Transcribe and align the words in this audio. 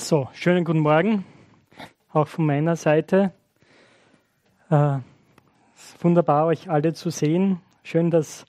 So, 0.00 0.28
schönen 0.32 0.64
guten 0.64 0.78
Morgen, 0.78 1.26
auch 2.10 2.26
von 2.26 2.46
meiner 2.46 2.74
Seite. 2.74 3.32
Äh, 4.70 4.98
wunderbar, 6.00 6.46
euch 6.46 6.70
alle 6.70 6.94
zu 6.94 7.10
sehen. 7.10 7.60
Schön, 7.82 8.10
dass 8.10 8.46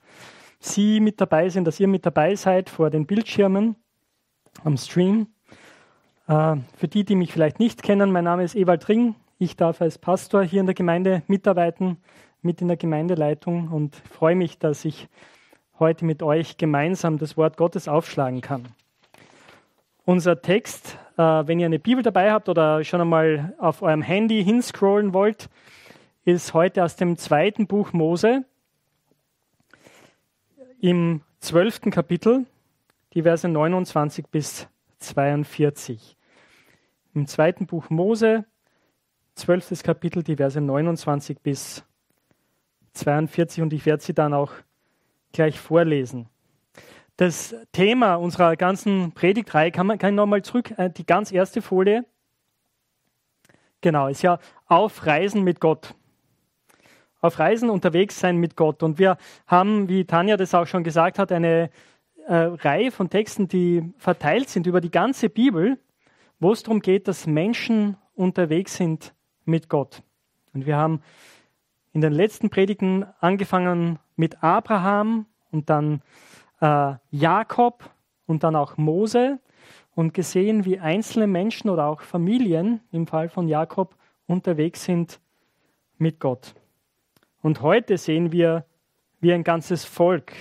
Sie 0.60 0.98
mit 0.98 1.20
dabei 1.20 1.50
sind, 1.50 1.66
dass 1.66 1.78
ihr 1.78 1.88
mit 1.88 2.06
dabei 2.06 2.36
seid 2.36 2.70
vor 2.70 2.88
den 2.88 3.06
Bildschirmen 3.06 3.76
am 4.64 4.78
Stream. 4.78 5.26
Äh, 6.26 6.56
für 6.74 6.88
die, 6.88 7.04
die 7.04 7.16
mich 7.16 7.34
vielleicht 7.34 7.58
nicht 7.58 7.82
kennen, 7.82 8.10
mein 8.12 8.24
Name 8.24 8.44
ist 8.44 8.56
Ewald 8.56 8.88
Ring. 8.88 9.14
Ich 9.38 9.54
darf 9.54 9.82
als 9.82 9.98
Pastor 9.98 10.42
hier 10.42 10.60
in 10.60 10.66
der 10.66 10.74
Gemeinde 10.74 11.22
mitarbeiten, 11.26 11.98
mit 12.40 12.62
in 12.62 12.68
der 12.68 12.78
Gemeindeleitung 12.78 13.68
und 13.68 13.94
freue 13.94 14.36
mich, 14.36 14.58
dass 14.58 14.86
ich 14.86 15.06
heute 15.78 16.06
mit 16.06 16.22
euch 16.22 16.56
gemeinsam 16.56 17.18
das 17.18 17.36
Wort 17.36 17.58
Gottes 17.58 17.88
aufschlagen 17.88 18.40
kann. 18.40 18.74
Unser 20.04 20.42
Text, 20.42 20.98
äh, 21.16 21.22
wenn 21.22 21.60
ihr 21.60 21.66
eine 21.66 21.78
Bibel 21.78 22.02
dabei 22.02 22.32
habt 22.32 22.48
oder 22.48 22.82
schon 22.82 23.00
einmal 23.00 23.54
auf 23.58 23.82
eurem 23.82 24.02
Handy 24.02 24.42
hinscrollen 24.42 25.12
wollt, 25.12 25.48
ist 26.24 26.54
heute 26.54 26.82
aus 26.82 26.96
dem 26.96 27.16
zweiten 27.16 27.68
Buch 27.68 27.92
Mose 27.92 28.44
im 30.80 31.20
zwölften 31.38 31.92
Kapitel, 31.92 32.46
die 33.12 33.22
Verse 33.22 33.48
29 33.48 34.26
bis 34.26 34.66
42. 34.98 36.16
Im 37.14 37.28
zweiten 37.28 37.66
Buch 37.66 37.88
Mose, 37.88 38.44
zwölftes 39.36 39.84
Kapitel, 39.84 40.24
die 40.24 40.34
Verse 40.34 40.60
29 40.60 41.38
bis 41.38 41.84
42 42.94 43.62
und 43.62 43.72
ich 43.72 43.86
werde 43.86 44.02
sie 44.02 44.14
dann 44.14 44.34
auch 44.34 44.50
gleich 45.32 45.60
vorlesen 45.60 46.28
das 47.16 47.54
Thema 47.72 48.14
unserer 48.16 48.56
ganzen 48.56 49.12
Predigtreihe, 49.12 49.70
kann, 49.70 49.86
man, 49.86 49.98
kann 49.98 50.14
nochmal 50.14 50.42
zurück, 50.42 50.72
äh, 50.78 50.90
die 50.90 51.06
ganz 51.06 51.32
erste 51.32 51.62
Folie. 51.62 52.04
Genau, 53.80 54.08
ist 54.08 54.22
ja 54.22 54.38
auf 54.66 55.06
Reisen 55.06 55.42
mit 55.42 55.60
Gott. 55.60 55.94
Auf 57.20 57.38
Reisen 57.38 57.70
unterwegs 57.70 58.18
sein 58.18 58.38
mit 58.38 58.56
Gott. 58.56 58.82
Und 58.82 58.98
wir 58.98 59.16
haben, 59.46 59.88
wie 59.88 60.04
Tanja 60.04 60.36
das 60.36 60.54
auch 60.54 60.66
schon 60.66 60.84
gesagt 60.84 61.18
hat, 61.18 61.32
eine 61.32 61.70
äh, 62.26 62.34
Reihe 62.34 62.90
von 62.90 63.10
Texten, 63.10 63.48
die 63.48 63.92
verteilt 63.98 64.48
sind 64.48 64.66
über 64.66 64.80
die 64.80 64.90
ganze 64.90 65.28
Bibel, 65.28 65.78
wo 66.38 66.52
es 66.52 66.62
darum 66.62 66.80
geht, 66.80 67.08
dass 67.08 67.26
Menschen 67.26 67.96
unterwegs 68.14 68.76
sind 68.76 69.14
mit 69.44 69.68
Gott. 69.68 70.02
Und 70.52 70.66
wir 70.66 70.76
haben 70.76 71.02
in 71.92 72.00
den 72.00 72.12
letzten 72.12 72.50
Predigten 72.50 73.04
angefangen 73.20 73.98
mit 74.16 74.42
Abraham 74.42 75.26
und 75.50 75.70
dann 75.70 76.02
äh, 76.62 76.94
Jakob 77.10 77.90
und 78.26 78.44
dann 78.44 78.56
auch 78.56 78.76
Mose 78.76 79.40
und 79.94 80.14
gesehen, 80.14 80.64
wie 80.64 80.78
einzelne 80.78 81.26
Menschen 81.26 81.68
oder 81.68 81.86
auch 81.86 82.00
Familien 82.00 82.80
im 82.92 83.06
Fall 83.06 83.28
von 83.28 83.48
Jakob 83.48 83.96
unterwegs 84.26 84.84
sind 84.84 85.20
mit 85.98 86.20
Gott. 86.20 86.54
Und 87.42 87.60
heute 87.60 87.98
sehen 87.98 88.32
wir, 88.32 88.64
wie 89.20 89.32
ein 89.32 89.44
ganzes 89.44 89.84
Volk 89.84 90.32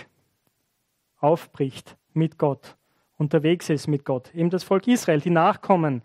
aufbricht 1.20 1.98
mit 2.14 2.38
Gott, 2.38 2.78
unterwegs 3.18 3.70
ist 3.70 3.88
mit 3.88 4.06
Gott. 4.06 4.34
Eben 4.34 4.50
das 4.50 4.64
Volk 4.64 4.88
Israel, 4.88 5.22
die 5.22 5.30
Nachkommen 5.32 6.04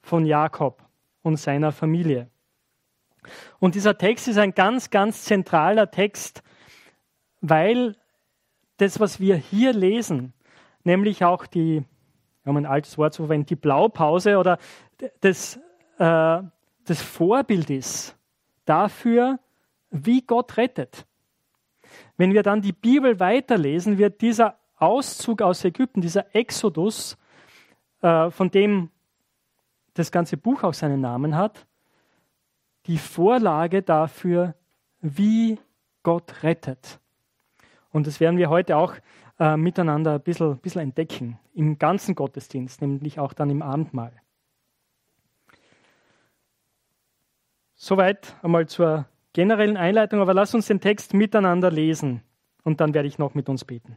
von 0.00 0.24
Jakob 0.24 0.82
und 1.22 1.36
seiner 1.36 1.72
Familie. 1.72 2.28
Und 3.58 3.74
dieser 3.74 3.98
Text 3.98 4.28
ist 4.28 4.38
ein 4.38 4.54
ganz, 4.54 4.90
ganz 4.90 5.24
zentraler 5.24 5.90
Text, 5.90 6.42
weil 7.40 7.96
das, 8.78 8.98
was 8.98 9.20
wir 9.20 9.36
hier 9.36 9.72
lesen, 9.72 10.32
nämlich 10.84 11.24
auch 11.24 11.46
die, 11.46 11.84
um 12.44 12.56
ein 12.56 12.66
altes 12.66 12.96
Wort 12.98 13.12
zu 13.12 13.22
verwenden, 13.22 13.46
die 13.46 13.56
Blaupause 13.56 14.38
oder 14.38 14.58
das, 15.20 15.56
äh, 15.98 16.42
das 16.84 17.02
Vorbild 17.02 17.70
ist 17.70 18.16
dafür, 18.64 19.38
wie 19.90 20.22
Gott 20.22 20.56
rettet. 20.56 21.06
Wenn 22.16 22.32
wir 22.32 22.42
dann 22.42 22.62
die 22.62 22.72
Bibel 22.72 23.20
weiterlesen, 23.20 23.98
wird 23.98 24.20
dieser 24.20 24.58
Auszug 24.76 25.42
aus 25.42 25.64
Ägypten, 25.64 26.00
dieser 26.00 26.34
Exodus, 26.34 27.16
äh, 28.02 28.30
von 28.30 28.50
dem 28.50 28.90
das 29.94 30.12
ganze 30.12 30.36
Buch 30.36 30.62
auch 30.62 30.74
seinen 30.74 31.00
Namen 31.00 31.36
hat, 31.36 31.66
die 32.86 32.98
Vorlage 32.98 33.82
dafür, 33.82 34.54
wie 35.00 35.58
Gott 36.02 36.42
rettet. 36.42 37.00
Und 37.90 38.06
das 38.06 38.20
werden 38.20 38.38
wir 38.38 38.50
heute 38.50 38.76
auch 38.76 38.94
äh, 39.38 39.56
miteinander 39.56 40.14
ein 40.14 40.20
bisschen, 40.20 40.52
ein 40.52 40.58
bisschen 40.58 40.82
entdecken, 40.82 41.38
im 41.54 41.78
ganzen 41.78 42.14
Gottesdienst, 42.14 42.82
nämlich 42.82 43.18
auch 43.18 43.32
dann 43.32 43.50
im 43.50 43.62
Abendmahl. 43.62 44.12
Soweit 47.74 48.36
einmal 48.42 48.66
zur 48.66 49.06
generellen 49.32 49.76
Einleitung, 49.76 50.20
aber 50.20 50.34
lass 50.34 50.54
uns 50.54 50.66
den 50.66 50.80
Text 50.80 51.14
miteinander 51.14 51.70
lesen 51.70 52.22
und 52.64 52.80
dann 52.80 52.92
werde 52.92 53.08
ich 53.08 53.18
noch 53.18 53.34
mit 53.34 53.48
uns 53.48 53.64
beten. 53.64 53.96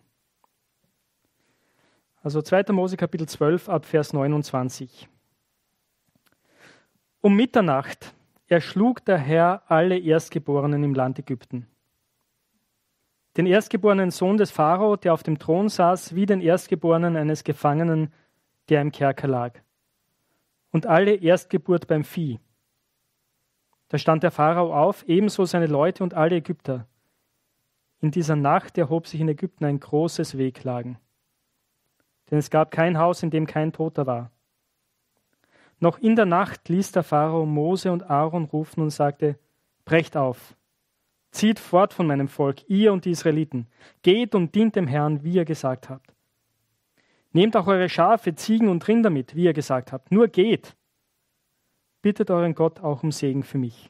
Also 2.21 2.41
2. 2.41 2.71
Mose 2.71 2.97
Kapitel 2.97 3.27
12 3.27 3.67
ab 3.67 3.85
Vers 3.85 4.13
29. 4.13 5.09
Um 7.21 7.35
Mitternacht 7.35 8.13
erschlug 8.47 9.03
der 9.05 9.17
Herr 9.17 9.63
alle 9.67 9.97
Erstgeborenen 9.97 10.83
im 10.83 10.93
Land 10.93 11.17
Ägypten 11.17 11.70
den 13.37 13.45
erstgeborenen 13.45 14.11
Sohn 14.11 14.37
des 14.37 14.51
Pharao, 14.51 14.95
der 14.95 15.13
auf 15.13 15.23
dem 15.23 15.39
Thron 15.39 15.69
saß, 15.69 16.15
wie 16.15 16.25
den 16.25 16.41
erstgeborenen 16.41 17.15
eines 17.15 17.43
Gefangenen, 17.43 18.13
der 18.69 18.81
im 18.81 18.91
Kerker 18.91 19.27
lag. 19.27 19.59
Und 20.71 20.85
alle 20.85 21.15
Erstgeburt 21.15 21.87
beim 21.87 22.03
Vieh. 22.03 22.39
Da 23.89 23.97
stand 23.97 24.23
der 24.23 24.31
Pharao 24.31 24.73
auf, 24.73 25.03
ebenso 25.07 25.45
seine 25.45 25.67
Leute 25.67 26.03
und 26.03 26.13
alle 26.13 26.37
Ägypter. 26.37 26.87
In 27.99 28.11
dieser 28.11 28.35
Nacht 28.35 28.77
erhob 28.77 29.07
sich 29.07 29.21
in 29.21 29.29
Ägypten 29.29 29.65
ein 29.65 29.79
großes 29.79 30.37
Wehklagen. 30.37 30.97
Denn 32.29 32.37
es 32.37 32.49
gab 32.49 32.71
kein 32.71 32.97
Haus, 32.97 33.21
in 33.21 33.29
dem 33.29 33.45
kein 33.45 33.73
Toter 33.73 34.07
war. 34.07 34.31
Noch 35.79 35.99
in 35.99 36.15
der 36.15 36.25
Nacht 36.25 36.69
ließ 36.69 36.91
der 36.91 37.03
Pharao 37.03 37.45
Mose 37.45 37.91
und 37.91 38.09
Aaron 38.09 38.45
rufen 38.45 38.81
und 38.81 38.91
sagte, 38.91 39.37
Brecht 39.83 40.15
auf, 40.15 40.55
Zieht 41.31 41.59
fort 41.59 41.93
von 41.93 42.07
meinem 42.07 42.27
Volk, 42.27 42.69
ihr 42.69 42.91
und 42.91 43.05
die 43.05 43.11
Israeliten. 43.11 43.67
Geht 44.01 44.35
und 44.35 44.53
dient 44.53 44.75
dem 44.75 44.87
Herrn, 44.87 45.23
wie 45.23 45.33
ihr 45.33 45.45
gesagt 45.45 45.89
habt. 45.89 46.13
Nehmt 47.31 47.55
auch 47.55 47.67
eure 47.67 47.87
Schafe, 47.87 48.35
Ziegen 48.35 48.67
und 48.67 48.85
Rinder 48.87 49.09
mit, 49.09 49.35
wie 49.35 49.45
ihr 49.45 49.53
gesagt 49.53 49.93
habt. 49.93 50.11
Nur 50.11 50.27
geht. 50.27 50.75
Bittet 52.01 52.29
euren 52.29 52.53
Gott 52.53 52.81
auch 52.81 53.03
um 53.03 53.11
Segen 53.11 53.43
für 53.43 53.57
mich. 53.57 53.89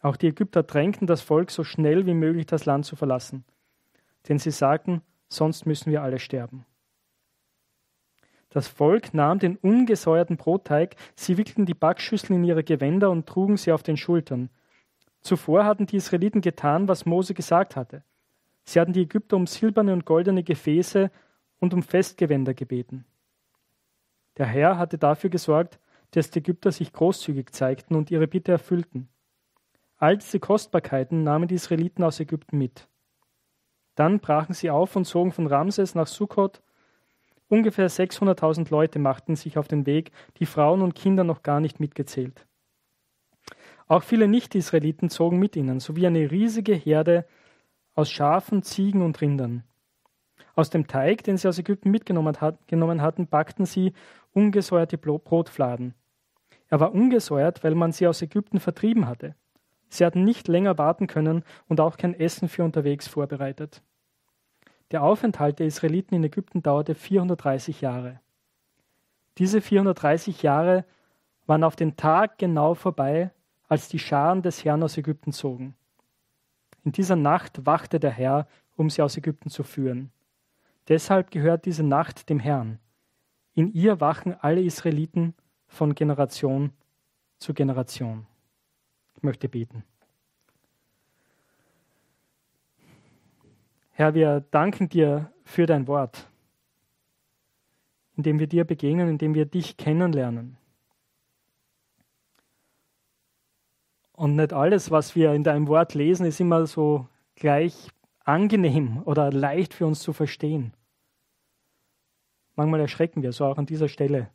Auch 0.00 0.16
die 0.16 0.28
Ägypter 0.28 0.64
drängten 0.64 1.06
das 1.06 1.20
Volk 1.20 1.50
so 1.50 1.62
schnell 1.62 2.06
wie 2.06 2.14
möglich 2.14 2.46
das 2.46 2.64
Land 2.64 2.86
zu 2.86 2.96
verlassen. 2.96 3.44
Denn 4.28 4.38
sie 4.38 4.50
sagten, 4.50 5.02
sonst 5.28 5.66
müssen 5.66 5.92
wir 5.92 6.02
alle 6.02 6.18
sterben. 6.18 6.66
Das 8.48 8.66
Volk 8.66 9.14
nahm 9.14 9.38
den 9.38 9.56
ungesäuerten 9.56 10.36
Brotteig, 10.36 10.96
sie 11.14 11.36
wickelten 11.36 11.66
die 11.66 11.74
Backschüsseln 11.74 12.40
in 12.40 12.44
ihre 12.44 12.64
Gewänder 12.64 13.10
und 13.10 13.28
trugen 13.28 13.56
sie 13.56 13.70
auf 13.70 13.84
den 13.84 13.96
Schultern 13.96 14.50
Zuvor 15.20 15.64
hatten 15.64 15.86
die 15.86 15.96
Israeliten 15.96 16.40
getan, 16.40 16.88
was 16.88 17.06
Mose 17.06 17.34
gesagt 17.34 17.76
hatte. 17.76 18.02
Sie 18.64 18.80
hatten 18.80 18.92
die 18.92 19.02
Ägypter 19.02 19.36
um 19.36 19.46
silberne 19.46 19.92
und 19.92 20.04
goldene 20.04 20.42
Gefäße 20.42 21.10
und 21.58 21.74
um 21.74 21.82
Festgewänder 21.82 22.54
gebeten. 22.54 23.04
Der 24.38 24.46
Herr 24.46 24.78
hatte 24.78 24.96
dafür 24.96 25.30
gesorgt, 25.30 25.78
dass 26.12 26.30
die 26.30 26.38
Ägypter 26.38 26.72
sich 26.72 26.92
großzügig 26.92 27.52
zeigten 27.52 27.94
und 27.94 28.10
ihre 28.10 28.26
Bitte 28.26 28.52
erfüllten. 28.52 29.08
All 29.96 30.16
diese 30.16 30.40
Kostbarkeiten 30.40 31.22
nahmen 31.22 31.46
die 31.46 31.56
Israeliten 31.56 32.02
aus 32.02 32.20
Ägypten 32.20 32.56
mit. 32.56 32.88
Dann 33.94 34.18
brachen 34.20 34.54
sie 34.54 34.70
auf 34.70 34.96
und 34.96 35.04
zogen 35.04 35.32
von 35.32 35.46
Ramses 35.46 35.94
nach 35.94 36.06
Sukkot. 36.06 36.62
Ungefähr 37.48 37.90
600.000 37.90 38.70
Leute 38.70 38.98
machten 38.98 39.36
sich 39.36 39.58
auf 39.58 39.68
den 39.68 39.84
Weg, 39.84 40.12
die 40.38 40.46
Frauen 40.46 40.80
und 40.80 40.94
Kinder 40.94 41.24
noch 41.24 41.42
gar 41.42 41.60
nicht 41.60 41.80
mitgezählt. 41.80 42.46
Auch 43.90 44.04
viele 44.04 44.28
Nicht-Israeliten 44.28 45.10
zogen 45.10 45.40
mit 45.40 45.56
ihnen, 45.56 45.80
sowie 45.80 46.06
eine 46.06 46.30
riesige 46.30 46.74
Herde 46.74 47.26
aus 47.96 48.08
Schafen, 48.08 48.62
Ziegen 48.62 49.02
und 49.02 49.20
Rindern. 49.20 49.64
Aus 50.54 50.70
dem 50.70 50.86
Teig, 50.86 51.24
den 51.24 51.36
sie 51.36 51.48
aus 51.48 51.58
Ägypten 51.58 51.90
mitgenommen 51.90 52.40
hatten, 52.40 53.26
backten 53.26 53.66
sie 53.66 53.92
ungesäuerte 54.32 54.96
Brotfladen. 54.96 55.94
Er 56.68 56.78
war 56.78 56.94
ungesäuert, 56.94 57.64
weil 57.64 57.74
man 57.74 57.90
sie 57.90 58.06
aus 58.06 58.22
Ägypten 58.22 58.60
vertrieben 58.60 59.08
hatte. 59.08 59.34
Sie 59.88 60.04
hatten 60.04 60.22
nicht 60.22 60.46
länger 60.46 60.78
warten 60.78 61.08
können 61.08 61.42
und 61.66 61.80
auch 61.80 61.96
kein 61.96 62.14
Essen 62.14 62.48
für 62.48 62.62
unterwegs 62.62 63.08
vorbereitet. 63.08 63.82
Der 64.92 65.02
Aufenthalt 65.02 65.58
der 65.58 65.66
Israeliten 65.66 66.14
in 66.14 66.22
Ägypten 66.22 66.62
dauerte 66.62 66.94
430 66.94 67.80
Jahre. 67.80 68.20
Diese 69.38 69.60
430 69.60 70.44
Jahre 70.44 70.84
waren 71.46 71.64
auf 71.64 71.74
den 71.74 71.96
Tag 71.96 72.38
genau 72.38 72.74
vorbei, 72.74 73.32
als 73.70 73.88
die 73.88 74.00
Scharen 74.00 74.42
des 74.42 74.64
Herrn 74.64 74.82
aus 74.82 74.98
Ägypten 74.98 75.32
zogen. 75.32 75.76
In 76.84 76.90
dieser 76.90 77.14
Nacht 77.14 77.64
wachte 77.64 78.00
der 78.00 78.10
Herr, 78.10 78.48
um 78.76 78.90
sie 78.90 79.00
aus 79.00 79.16
Ägypten 79.16 79.48
zu 79.48 79.62
führen. 79.62 80.10
Deshalb 80.88 81.30
gehört 81.30 81.66
diese 81.66 81.84
Nacht 81.84 82.28
dem 82.28 82.40
Herrn. 82.40 82.80
In 83.54 83.72
ihr 83.72 84.00
wachen 84.00 84.34
alle 84.34 84.60
Israeliten 84.60 85.34
von 85.68 85.94
Generation 85.94 86.72
zu 87.38 87.54
Generation. 87.54 88.26
Ich 89.14 89.22
möchte 89.22 89.48
beten. 89.48 89.84
Herr, 93.90 94.14
wir 94.14 94.40
danken 94.50 94.88
dir 94.88 95.32
für 95.44 95.66
dein 95.66 95.86
Wort, 95.86 96.28
indem 98.16 98.40
wir 98.40 98.48
dir 98.48 98.64
begegnen, 98.64 99.08
indem 99.08 99.34
wir 99.34 99.44
dich 99.44 99.76
kennenlernen. 99.76 100.56
Und 104.20 104.36
nicht 104.36 104.52
alles, 104.52 104.90
was 104.90 105.16
wir 105.16 105.32
in 105.32 105.44
deinem 105.44 105.66
Wort 105.66 105.94
lesen, 105.94 106.26
ist 106.26 106.40
immer 106.40 106.66
so 106.66 107.08
gleich 107.36 107.88
angenehm 108.22 109.02
oder 109.04 109.32
leicht 109.32 109.72
für 109.72 109.86
uns 109.86 110.00
zu 110.00 110.12
verstehen. 110.12 110.74
Manchmal 112.54 112.80
erschrecken 112.80 113.22
wir, 113.22 113.32
so 113.32 113.46
auch 113.46 113.56
an 113.56 113.64
dieser 113.64 113.88
Stelle. 113.88 114.28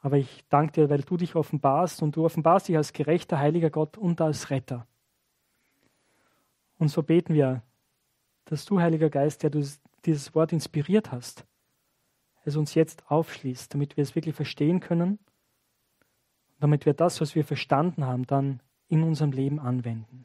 Aber 0.00 0.18
ich 0.18 0.44
danke 0.50 0.74
dir, 0.74 0.90
weil 0.90 1.00
du 1.00 1.16
dich 1.16 1.36
offenbarst 1.36 2.02
und 2.02 2.16
du 2.16 2.26
offenbarst 2.26 2.68
dich 2.68 2.76
als 2.76 2.92
gerechter, 2.92 3.38
heiliger 3.38 3.70
Gott 3.70 3.96
und 3.96 4.20
als 4.20 4.50
Retter. 4.50 4.86
Und 6.76 6.88
so 6.88 7.02
beten 7.02 7.32
wir, 7.32 7.62
dass 8.44 8.66
du, 8.66 8.78
Heiliger 8.78 9.08
Geist, 9.08 9.42
der 9.42 9.48
du 9.48 9.66
dieses 10.04 10.34
Wort 10.34 10.52
inspiriert 10.52 11.12
hast, 11.12 11.46
es 12.44 12.56
uns 12.56 12.74
jetzt 12.74 13.10
aufschließt, 13.10 13.72
damit 13.72 13.96
wir 13.96 14.02
es 14.02 14.14
wirklich 14.14 14.34
verstehen 14.34 14.80
können, 14.80 15.18
damit 16.60 16.86
wir 16.86 16.94
das, 16.94 17.20
was 17.20 17.34
wir 17.34 17.44
verstanden 17.44 18.04
haben, 18.06 18.26
dann 18.26 18.60
in 18.88 19.02
unserem 19.02 19.32
Leben 19.32 19.58
anwenden. 19.58 20.24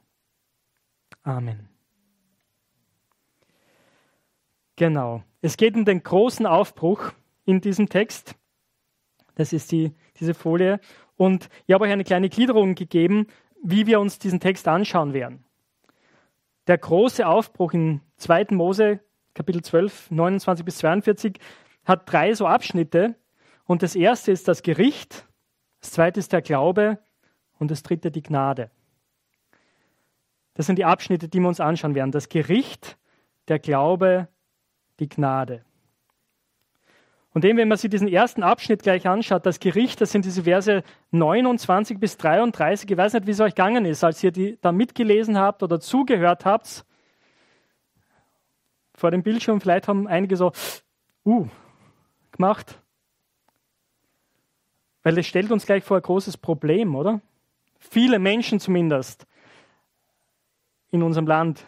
Amen. 1.24 1.70
Genau. 4.76 5.24
Es 5.42 5.58
geht 5.58 5.76
um 5.76 5.86
den 5.86 6.04
großen 6.04 6.46
Aufbruch 6.46 7.12
in 7.46 7.62
diesem 7.62 7.90
Text. 7.90 8.36
Das 9.36 9.54
ist 9.54 9.72
die, 9.72 9.94
diese 10.20 10.34
Folie. 10.34 10.80
Und 11.18 11.50
ich 11.68 11.74
habe 11.74 11.86
euch 11.86 11.92
eine 11.92 12.04
kleine 12.04 12.30
Gliederung 12.30 12.76
gegeben, 12.76 13.28
wie 13.64 13.86
wir 13.86 14.00
uns 14.00 14.20
diesen 14.20 14.40
Text 14.40 14.68
anschauen 14.68 15.14
werden. 15.14 15.44
Der 16.68 16.78
große 16.78 17.28
Aufbruch 17.28 17.74
in 17.74 18.02
2. 18.18 18.48
Mose, 18.52 19.00
Kapitel 19.34 19.64
12, 19.64 20.12
29 20.12 20.66
bis 20.66 20.78
42, 20.78 21.40
hat 21.86 22.12
drei 22.12 22.34
so 22.34 22.48
Abschnitte. 22.48 23.16
Und 23.66 23.84
das 23.84 23.96
erste 23.96 24.32
ist 24.32 24.48
das 24.48 24.64
Gericht, 24.64 25.28
das 25.82 25.92
zweite 25.92 26.20
ist 26.20 26.32
der 26.32 26.42
Glaube 26.42 27.00
und 27.60 27.70
das 27.72 27.84
dritte 27.84 28.12
die 28.12 28.24
Gnade. 28.24 28.72
Das 30.54 30.66
sind 30.66 30.78
die 30.78 30.86
Abschnitte, 30.86 31.28
die 31.28 31.40
wir 31.40 31.48
uns 31.48 31.60
anschauen 31.60 31.96
werden. 31.96 32.12
Das 32.12 32.30
Gericht, 32.30 32.98
der 33.48 33.60
Glaube, 33.60 34.28
die 35.00 35.10
Gnade. 35.10 35.64
Und 37.34 37.46
eben, 37.46 37.58
wenn 37.58 37.70
man 37.70 37.78
sich 37.78 37.90
diesen 37.90 38.10
ersten 38.10 38.44
Abschnitt 38.44 38.84
gleich 38.84 39.08
anschaut, 39.08 39.46
das 39.46 39.62
Gericht, 39.62 40.02
das 40.02 40.12
sind 40.12 40.26
diese 40.26 40.44
Verse 40.44 40.84
29 41.12 41.98
bis 41.98 42.18
33. 42.18 42.92
Ich 42.92 42.98
weiß 42.98 43.14
nicht, 43.14 43.26
wie 43.26 43.32
es 43.32 43.40
euch 43.40 43.56
gegangen 43.56 43.86
ist, 43.86 44.04
als 44.04 44.22
ihr 44.22 44.32
die 44.32 44.58
da 44.62 44.74
mitgelesen 44.74 45.38
habt 45.38 45.64
oder 45.64 45.80
zugehört 45.80 46.44
habt. 46.44 46.86
Vor 48.94 49.12
dem 49.12 49.24
Bildschirm, 49.24 49.62
vielleicht 49.62 49.88
haben 49.88 50.08
einige 50.08 50.36
so, 50.36 50.52
uh, 51.26 51.48
gemacht. 52.34 52.81
Weil 55.04 55.18
es 55.18 55.28
stellt 55.28 55.52
uns 55.52 55.66
gleich 55.66 55.84
vor 55.84 55.98
ein 55.98 56.04
großes 56.04 56.38
Problem, 56.38 56.96
oder? 56.96 57.22
Viele 57.80 58.20
Menschen 58.20 58.60
zumindest 58.60 59.26
in 60.92 61.02
unserem 61.02 61.26
Land 61.26 61.66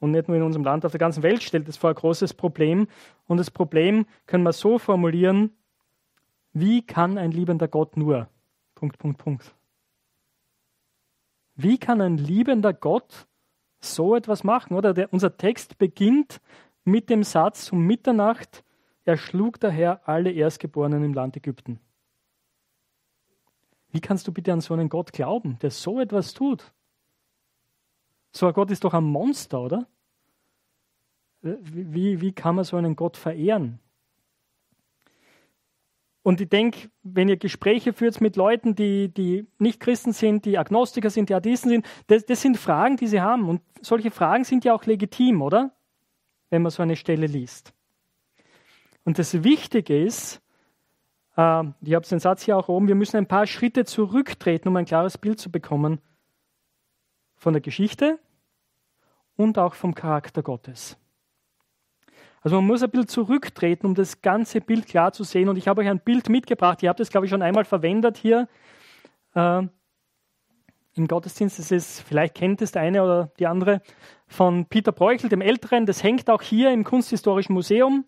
und 0.00 0.10
nicht 0.10 0.28
nur 0.28 0.36
in 0.36 0.42
unserem 0.42 0.64
Land, 0.64 0.84
auf 0.84 0.92
der 0.92 0.98
ganzen 0.98 1.22
Welt 1.22 1.42
stellt 1.42 1.68
es 1.68 1.76
vor 1.76 1.90
ein 1.90 1.96
großes 1.96 2.34
Problem. 2.34 2.88
Und 3.26 3.36
das 3.36 3.50
Problem 3.50 4.06
können 4.26 4.44
wir 4.44 4.52
so 4.52 4.78
formulieren, 4.78 5.52
wie 6.52 6.82
kann 6.82 7.16
ein 7.16 7.30
liebender 7.30 7.68
Gott 7.68 7.96
nur? 7.96 8.28
Punkt, 8.74 8.98
Punkt, 8.98 9.18
Punkt. 9.18 9.54
Wie 11.54 11.78
kann 11.78 12.00
ein 12.00 12.16
liebender 12.16 12.72
Gott 12.72 13.26
so 13.78 14.16
etwas 14.16 14.42
machen? 14.42 14.74
Oder 14.74 14.94
der, 14.94 15.12
unser 15.12 15.36
Text 15.36 15.78
beginnt 15.78 16.40
mit 16.84 17.10
dem 17.10 17.22
Satz 17.22 17.70
um 17.70 17.86
Mitternacht, 17.86 18.64
erschlug 19.04 19.60
der 19.60 19.70
Herr 19.70 20.08
alle 20.08 20.32
Erstgeborenen 20.32 21.04
im 21.04 21.14
Land 21.14 21.36
Ägypten. 21.36 21.78
Wie 23.92 24.00
kannst 24.00 24.26
du 24.26 24.32
bitte 24.32 24.52
an 24.52 24.60
so 24.60 24.74
einen 24.74 24.88
Gott 24.88 25.12
glauben, 25.12 25.58
der 25.60 25.70
so 25.70 26.00
etwas 26.00 26.34
tut? 26.34 26.72
So 28.32 28.46
ein 28.46 28.52
Gott 28.52 28.70
ist 28.70 28.84
doch 28.84 28.94
ein 28.94 29.04
Monster, 29.04 29.60
oder? 29.60 29.86
Wie, 31.42 32.20
wie 32.20 32.32
kann 32.32 32.54
man 32.54 32.64
so 32.64 32.76
einen 32.76 32.96
Gott 32.96 33.16
verehren? 33.16 33.80
Und 36.22 36.40
ich 36.40 36.48
denke, 36.48 36.90
wenn 37.02 37.28
ihr 37.30 37.38
Gespräche 37.38 37.92
führt 37.94 38.20
mit 38.20 38.36
Leuten, 38.36 38.74
die, 38.74 39.08
die 39.08 39.46
nicht 39.58 39.80
Christen 39.80 40.12
sind, 40.12 40.44
die 40.44 40.58
Agnostiker 40.58 41.08
sind, 41.08 41.30
die 41.30 41.34
Atheisten 41.34 41.70
sind, 41.70 41.86
das, 42.08 42.26
das 42.26 42.42
sind 42.42 42.58
Fragen, 42.58 42.98
die 42.98 43.06
sie 43.06 43.22
haben. 43.22 43.48
Und 43.48 43.62
solche 43.80 44.10
Fragen 44.10 44.44
sind 44.44 44.64
ja 44.64 44.74
auch 44.74 44.84
legitim, 44.84 45.40
oder? 45.40 45.72
Wenn 46.50 46.62
man 46.62 46.70
so 46.70 46.82
eine 46.82 46.96
Stelle 46.96 47.26
liest. 47.26 47.72
Und 49.04 49.18
das 49.18 49.44
Wichtige 49.44 50.04
ist, 50.04 50.42
äh, 51.36 51.64
ich 51.82 51.94
habe 51.94 52.06
den 52.06 52.20
Satz 52.20 52.42
hier 52.42 52.56
auch 52.56 52.68
oben, 52.68 52.88
wir 52.88 52.94
müssen 52.94 53.16
ein 53.16 53.26
paar 53.26 53.46
Schritte 53.46 53.84
zurücktreten, 53.84 54.68
um 54.68 54.76
ein 54.76 54.84
klares 54.84 55.18
Bild 55.18 55.38
zu 55.38 55.50
bekommen 55.50 56.00
von 57.36 57.52
der 57.52 57.62
Geschichte 57.62 58.18
und 59.36 59.58
auch 59.58 59.74
vom 59.74 59.94
Charakter 59.94 60.42
Gottes. 60.42 60.96
Also 62.42 62.56
man 62.56 62.66
muss 62.66 62.82
ein 62.82 62.90
bisschen 62.90 63.08
zurücktreten, 63.08 63.86
um 63.86 63.94
das 63.94 64.22
ganze 64.22 64.60
Bild 64.60 64.86
klar 64.86 65.12
zu 65.12 65.24
sehen. 65.24 65.48
Und 65.48 65.56
ich 65.56 65.68
habe 65.68 65.82
euch 65.82 65.88
ein 65.88 66.00
Bild 66.00 66.28
mitgebracht. 66.28 66.82
Ihr 66.82 66.88
habt 66.88 67.00
das, 67.00 67.10
glaube 67.10 67.26
ich, 67.26 67.30
schon 67.30 67.42
einmal 67.42 67.64
verwendet 67.64 68.16
hier 68.16 68.48
äh, 69.34 69.62
im 70.94 71.06
Gottesdienst. 71.06 71.58
Das 71.58 71.70
ist, 71.70 72.00
vielleicht 72.00 72.34
kennt 72.34 72.62
es 72.62 72.72
der 72.72 72.82
eine 72.82 73.02
oder 73.02 73.30
die 73.38 73.46
andere, 73.46 73.82
von 74.26 74.64
Peter 74.66 74.92
Bräuchel, 74.92 75.28
dem 75.28 75.42
Älteren. 75.42 75.84
Das 75.84 76.02
hängt 76.02 76.30
auch 76.30 76.40
hier 76.40 76.72
im 76.72 76.84
Kunsthistorischen 76.84 77.54
Museum. 77.54 78.04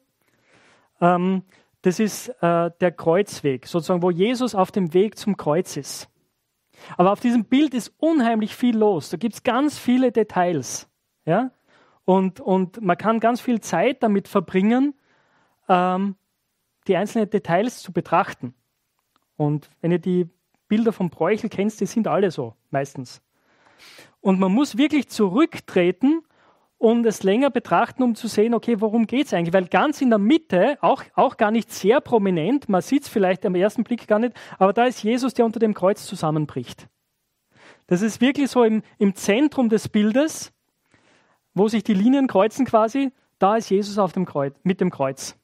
Ähm, 1.01 1.43
das 1.83 1.99
ist 1.99 2.29
äh, 2.41 2.71
der 2.81 2.93
Kreuzweg, 2.93 3.67
sozusagen, 3.67 4.03
wo 4.03 4.11
Jesus 4.11 4.55
auf 4.55 4.71
dem 4.71 4.95
Weg 4.95 5.19
zum 5.19 5.37
Kreuz 5.37 5.77
ist. 5.77 6.09
Aber 6.97 7.13
auf 7.13 7.21
diesem 7.21 7.45
Bild 7.45 7.75
ist 7.75 7.93
unheimlich 7.99 8.57
viel 8.57 8.77
los. 8.77 9.11
Da 9.11 9.17
gibt 9.17 9.35
es 9.35 9.43
ganz 9.43 9.79
viele 9.79 10.13
Details. 10.13 10.89
Ja? 11.25 11.51
Und, 12.05 12.41
und 12.41 12.81
man 12.81 12.97
kann 12.97 13.21
ganz 13.21 13.41
viel 13.41 13.61
Zeit 13.61 14.03
damit 14.03 14.29
verbringen, 14.29 14.95
ähm, 15.69 16.17
die 16.89 16.97
einzelnen 16.97 17.31
Details 17.31 17.83
zu 17.83 17.93
betrachten. 17.93 18.55
Und 19.37 19.71
wenn 19.81 19.93
ihr 19.93 19.99
die 19.99 20.29
Bilder 20.69 20.93
vom 20.93 21.11
Bräuchel 21.11 21.51
kennst, 21.51 21.81
die 21.81 21.87
sind 21.87 22.09
alle 22.09 22.31
so, 22.31 22.55
meistens. 22.71 23.23
Und 24.21 24.39
man 24.39 24.53
muss 24.53 24.79
wirklich 24.79 25.09
zurücktreten 25.09 26.23
und 26.83 27.07
es 27.07 27.23
länger 27.23 27.51
betrachten, 27.51 28.03
um 28.03 28.15
zu 28.15 28.29
sehen, 28.29 28.55
okay, 28.55 28.81
worum 28.81 29.07
geht 29.07 29.27
es 29.27 29.35
eigentlich? 29.35 29.55
Weil 29.55 29.67
ganz 29.67 30.01
in 30.01 30.11
der 30.11 30.19
Mitte, 30.19 30.79
auch, 30.81 31.03
auch 31.15 31.37
gar 31.37 31.51
nicht 31.51 31.73
sehr 31.73 32.01
prominent, 32.01 32.69
man 32.69 32.83
sieht 32.83 33.05
es 33.05 33.09
vielleicht 33.09 33.47
am 33.47 33.55
ersten 33.55 33.85
Blick 33.85 34.07
gar 34.07 34.19
nicht, 34.19 34.35
aber 34.59 34.73
da 34.73 34.85
ist 34.85 35.03
Jesus, 35.03 35.35
der 35.35 35.45
unter 35.45 35.61
dem 35.61 35.75
Kreuz 35.75 36.05
zusammenbricht. 36.07 36.89
Das 37.87 38.03
ist 38.03 38.21
wirklich 38.21 38.51
so 38.51 38.65
im, 38.65 38.83
im 38.99 39.15
Zentrum 39.15 39.69
des 39.69 39.89
Bildes 39.89 40.53
wo 41.55 41.69
sich 41.69 41.85
die 41.85 41.95
Linien 41.95 42.27
kreuzen 42.27 42.65
quasi, 42.65 43.13
da 43.39 43.57
ist 43.57 43.71
Jesus 43.71 43.99
auf 43.99 44.13
dem 44.13 44.27
Kreuz, 44.27 44.55
mit 44.63 44.81
dem 44.81 44.91
Kreuz. 44.91 45.37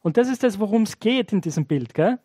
Und 0.00 0.16
das 0.16 0.28
ist 0.28 0.42
das, 0.42 0.58
worum 0.58 0.82
es 0.82 1.00
geht 1.00 1.32
in 1.32 1.40
diesem 1.40 1.66
Bild. 1.66 1.94
Gell? 1.94 2.18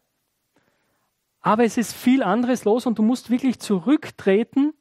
Aber 1.42 1.64
es 1.64 1.78
ist 1.78 1.94
viel 1.94 2.24
anderes 2.24 2.66
los 2.66 2.86
und 2.86 2.98
du 2.98 3.04
musst 3.04 3.30
wirklich 3.30 3.60
zurücktreten, 3.60 4.74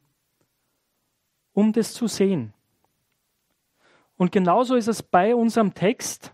um 1.53 1.73
das 1.73 1.93
zu 1.93 2.07
sehen. 2.07 2.53
Und 4.23 4.31
genauso 4.31 4.75
ist 4.75 4.87
es 4.87 5.03
bei 5.03 5.35
unserem 5.35 5.73
Text 5.73 6.33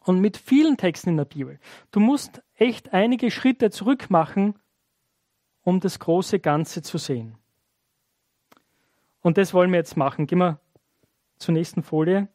und 0.00 0.20
mit 0.20 0.36
vielen 0.36 0.76
Texten 0.76 1.08
in 1.08 1.16
der 1.16 1.24
Bibel. 1.24 1.58
Du 1.92 1.98
musst 1.98 2.42
echt 2.56 2.92
einige 2.92 3.30
Schritte 3.30 3.70
zurück 3.70 4.10
machen, 4.10 4.54
um 5.62 5.80
das 5.80 5.98
große 5.98 6.40
Ganze 6.40 6.82
zu 6.82 6.98
sehen. 6.98 7.38
Und 9.22 9.38
das 9.38 9.54
wollen 9.54 9.70
wir 9.70 9.78
jetzt 9.78 9.96
machen. 9.96 10.26
Gehen 10.26 10.40
wir 10.40 10.60
zur 11.38 11.54
nächsten 11.54 11.82
Folie 11.82 12.28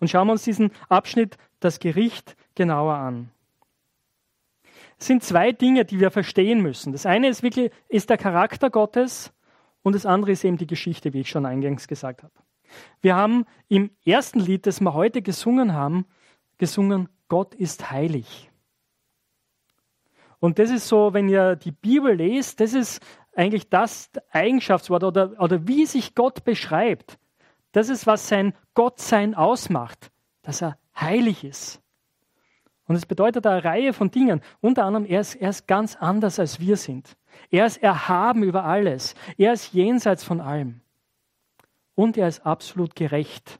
und 0.00 0.10
schauen 0.10 0.26
wir 0.26 0.32
uns 0.32 0.42
diesen 0.42 0.72
Abschnitt, 0.88 1.38
das 1.60 1.78
Gericht, 1.78 2.36
genauer 2.56 2.94
an. 2.94 3.30
Es 4.98 5.06
sind 5.06 5.22
zwei 5.22 5.52
Dinge, 5.52 5.84
die 5.84 6.00
wir 6.00 6.10
verstehen 6.10 6.62
müssen. 6.62 6.90
Das 6.90 7.06
eine 7.06 7.28
ist 7.28 7.44
wirklich, 7.44 7.70
ist 7.88 8.10
der 8.10 8.18
Charakter 8.18 8.70
Gottes 8.70 9.32
und 9.82 9.94
das 9.94 10.04
andere 10.04 10.32
ist 10.32 10.42
eben 10.42 10.56
die 10.56 10.66
Geschichte, 10.66 11.12
wie 11.12 11.20
ich 11.20 11.28
schon 11.30 11.46
eingangs 11.46 11.86
gesagt 11.86 12.24
habe. 12.24 12.32
Wir 13.00 13.16
haben 13.16 13.44
im 13.68 13.90
ersten 14.04 14.40
Lied, 14.40 14.66
das 14.66 14.80
wir 14.80 14.94
heute 14.94 15.22
gesungen 15.22 15.74
haben, 15.74 16.06
gesungen, 16.58 17.08
Gott 17.28 17.54
ist 17.54 17.90
heilig. 17.90 18.50
Und 20.40 20.58
das 20.58 20.70
ist 20.70 20.88
so, 20.88 21.12
wenn 21.14 21.28
ihr 21.28 21.56
die 21.56 21.72
Bibel 21.72 22.14
lest, 22.14 22.60
das 22.60 22.72
ist 22.72 23.00
eigentlich 23.34 23.68
das 23.68 24.10
Eigenschaftswort 24.30 25.04
oder, 25.04 25.32
oder 25.38 25.66
wie 25.66 25.86
sich 25.86 26.14
Gott 26.14 26.44
beschreibt. 26.44 27.18
Das 27.72 27.88
ist, 27.88 28.06
was 28.06 28.28
sein 28.28 28.54
Gottsein 28.74 29.34
ausmacht, 29.34 30.10
dass 30.42 30.62
er 30.62 30.78
heilig 30.98 31.44
ist. 31.44 31.80
Und 32.86 32.96
es 32.96 33.04
bedeutet 33.04 33.46
eine 33.46 33.62
Reihe 33.62 33.92
von 33.92 34.10
Dingen. 34.10 34.40
Unter 34.60 34.84
anderem, 34.84 35.04
er 35.04 35.20
ist, 35.20 35.34
er 35.34 35.50
ist 35.50 35.66
ganz 35.66 35.94
anders 35.96 36.38
als 36.38 36.58
wir 36.58 36.76
sind. 36.76 37.16
Er 37.50 37.66
ist 37.66 37.82
erhaben 37.82 38.42
über 38.42 38.64
alles. 38.64 39.14
Er 39.36 39.52
ist 39.52 39.74
jenseits 39.74 40.24
von 40.24 40.40
allem. 40.40 40.80
Und 41.98 42.16
er 42.16 42.28
ist 42.28 42.46
absolut 42.46 42.94
gerecht. 42.94 43.58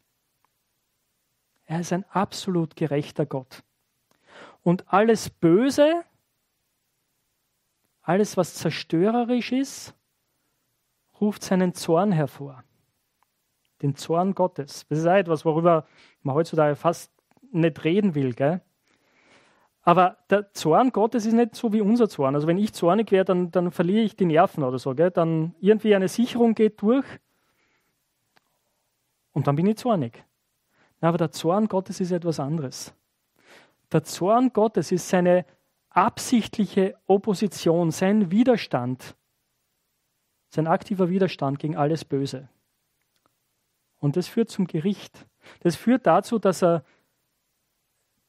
Er 1.67 1.81
ist 1.81 1.93
ein 1.93 2.05
absolut 2.11 2.77
gerechter 2.77 3.27
Gott. 3.27 3.65
Und 4.63 4.93
alles 4.93 5.29
Böse, 5.29 6.05
alles, 8.01 8.37
was 8.37 8.55
zerstörerisch 8.55 9.51
ist, 9.51 9.93
ruft 11.21 11.43
seinen 11.43 11.75
Zorn 11.75 12.13
hervor. 12.13 12.63
Den 13.83 13.97
Zorn 13.97 14.37
Gottes. 14.37 14.87
Das 14.89 15.01
ist 15.01 15.07
auch 15.09 15.15
etwas, 15.15 15.45
worüber 15.45 15.89
man 16.23 16.37
heutzutage 16.37 16.77
fast 16.77 17.11
nicht 17.51 17.83
reden 17.83 18.15
will. 18.15 18.35
Gell? 18.35 18.63
Aber 19.83 20.19
der 20.31 20.53
Zorn 20.53 20.93
Gottes 20.93 21.27
ist 21.27 21.33
nicht 21.33 21.57
so 21.57 21.73
wie 21.73 21.81
unser 21.81 22.09
Zorn. 22.09 22.37
Also 22.37 22.47
wenn 22.47 22.59
ich 22.59 22.73
zornig 22.73 23.11
wäre, 23.11 23.25
dann, 23.25 23.51
dann 23.51 23.73
verliere 23.73 24.05
ich 24.05 24.15
die 24.15 24.27
Nerven 24.27 24.63
oder 24.63 24.79
so. 24.79 24.95
Gell? 24.95 25.11
Dann 25.11 25.57
irgendwie 25.59 25.97
eine 25.97 26.07
Sicherung 26.07 26.55
geht 26.55 26.81
durch 26.83 27.05
und 29.33 29.47
dann 29.47 29.57
bin 29.57 29.67
ich 29.67 29.77
zornig. 29.77 30.25
Aber 31.01 31.19
der 31.19 31.31
Zorn 31.31 31.69
Gottes 31.69 32.01
ist 32.01 32.11
etwas 32.11 32.41
anderes. 32.41 32.93
Der 33.93 34.05
Zorn 34.05 34.53
Gottes 34.53 34.93
ist 34.93 35.09
seine 35.09 35.47
absichtliche 35.91 36.99
Opposition, 37.07 37.91
sein 37.91 38.31
Widerstand, 38.31 39.17
sein 40.51 40.67
aktiver 40.67 41.09
Widerstand 41.09 41.59
gegen 41.59 41.77
alles 41.77 42.05
Böse. 42.05 42.49
Und 43.99 44.17
das 44.17 44.29
führt 44.29 44.51
zum 44.51 44.67
Gericht. 44.67 45.27
Das 45.61 45.77
führt 45.77 46.07
dazu, 46.07 46.39
dass 46.39 46.63
er 46.63 46.85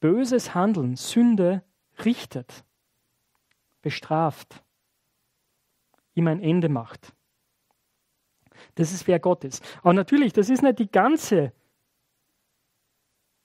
böses 0.00 0.54
Handeln, 0.54 0.96
Sünde 0.96 1.62
richtet, 2.04 2.64
bestraft, 3.82 4.62
ihm 6.14 6.26
ein 6.26 6.40
Ende 6.40 6.68
macht. 6.68 7.14
Das 8.80 8.92
ist, 8.94 9.06
wer 9.06 9.20
Gott 9.20 9.44
ist. 9.44 9.62
Aber 9.82 9.92
natürlich, 9.92 10.32
das 10.32 10.48
ist 10.48 10.62
nicht 10.62 10.78
die 10.78 10.90
ganze 10.90 11.52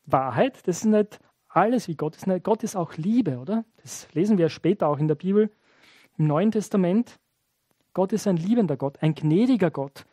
Wahrheit, 0.06 0.66
das 0.66 0.78
ist 0.78 0.86
nicht 0.86 1.20
alles, 1.50 1.90
wie 1.90 1.96
Gott 1.96 2.16
ist. 2.16 2.26
Gott 2.44 2.64
ist 2.64 2.78
auch 2.78 2.96
Liebe, 2.96 3.38
oder? 3.40 3.66
Das 3.84 4.08
lesen 4.14 4.38
wir 4.38 4.48
später 4.48 4.88
auch 4.88 4.98
in 4.98 5.10
der 5.10 5.16
Bibel, 5.16 5.52
im 6.18 6.28
Neuen 6.28 6.52
Testament. 6.52 7.20
Gott 7.94 8.14
ist 8.14 8.28
ein 8.28 8.38
liebender 8.38 8.78
Gott, 8.78 9.04
ein 9.04 9.14
gnädiger 9.14 9.72
Gott, 9.72 10.06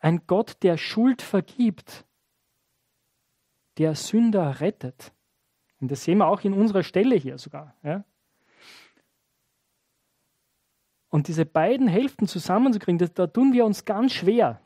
ein 0.00 0.22
Gott, 0.26 0.56
der 0.62 0.78
Schuld 0.78 1.20
vergibt, 1.20 2.06
der 3.76 3.94
Sünder 3.94 4.60
rettet. 4.60 5.12
Und 5.78 5.90
das 5.90 6.04
sehen 6.04 6.18
wir 6.18 6.28
auch 6.28 6.40
in 6.40 6.54
unserer 6.54 6.84
Stelle 6.84 7.16
hier 7.16 7.36
sogar. 7.36 7.74
Ja? 7.82 8.02
Und 11.14 11.28
diese 11.28 11.46
beiden 11.46 11.86
Hälften 11.86 12.26
zusammenzukriegen, 12.26 12.98
das, 12.98 13.14
da 13.14 13.28
tun 13.28 13.52
wir 13.52 13.64
uns 13.64 13.84
ganz 13.84 14.14
schwer. 14.14 14.60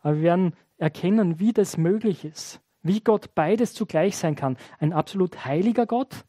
Aber 0.00 0.16
wir 0.16 0.22
werden 0.22 0.56
erkennen, 0.78 1.38
wie 1.38 1.52
das 1.52 1.76
möglich 1.76 2.24
ist, 2.24 2.62
wie 2.80 3.00
Gott 3.00 3.34
beides 3.34 3.74
zugleich 3.74 4.16
sein 4.16 4.36
kann. 4.36 4.56
Ein 4.78 4.94
absolut 4.94 5.44
heiliger 5.44 5.84
Gott, 5.84 6.24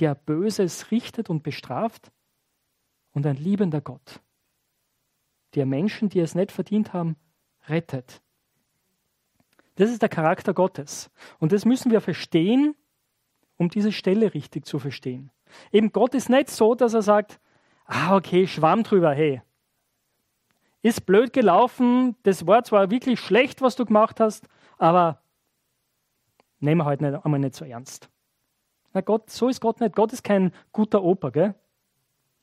der 0.00 0.14
Böses 0.14 0.90
richtet 0.90 1.28
und 1.28 1.42
bestraft, 1.42 2.10
und 3.12 3.26
ein 3.26 3.36
liebender 3.36 3.82
Gott, 3.82 4.22
der 5.54 5.66
Menschen, 5.66 6.08
die 6.08 6.20
es 6.20 6.34
nicht 6.34 6.52
verdient 6.52 6.94
haben, 6.94 7.16
rettet. 7.68 8.22
Das 9.74 9.90
ist 9.90 10.00
der 10.00 10.08
Charakter 10.08 10.54
Gottes. 10.54 11.10
Und 11.38 11.52
das 11.52 11.66
müssen 11.66 11.92
wir 11.92 12.00
verstehen, 12.00 12.74
um 13.58 13.68
diese 13.68 13.92
Stelle 13.92 14.32
richtig 14.32 14.64
zu 14.64 14.78
verstehen. 14.78 15.30
Eben 15.70 15.92
Gott 15.92 16.14
ist 16.14 16.30
nicht 16.30 16.48
so, 16.48 16.74
dass 16.74 16.94
er 16.94 17.02
sagt, 17.02 17.38
ah, 17.92 18.16
okay, 18.16 18.46
schwamm 18.46 18.82
drüber, 18.82 19.12
hey. 19.12 19.42
Ist 20.82 21.06
blöd 21.06 21.32
gelaufen, 21.32 22.16
das 22.24 22.46
war 22.46 22.64
zwar 22.64 22.90
wirklich 22.90 23.20
schlecht, 23.20 23.60
was 23.62 23.76
du 23.76 23.84
gemacht 23.84 24.18
hast, 24.18 24.48
aber 24.78 25.20
nehmen 26.58 26.80
wir 26.80 26.84
halt 26.86 27.00
nicht, 27.00 27.24
einmal 27.24 27.40
nicht 27.40 27.54
so 27.54 27.64
ernst. 27.64 28.08
Na 28.94 29.00
Gott, 29.00 29.30
so 29.30 29.48
ist 29.48 29.60
Gott 29.60 29.80
nicht. 29.80 29.94
Gott 29.94 30.12
ist 30.12 30.22
kein 30.22 30.52
guter 30.72 31.02
Opa, 31.02 31.30
gell? 31.30 31.54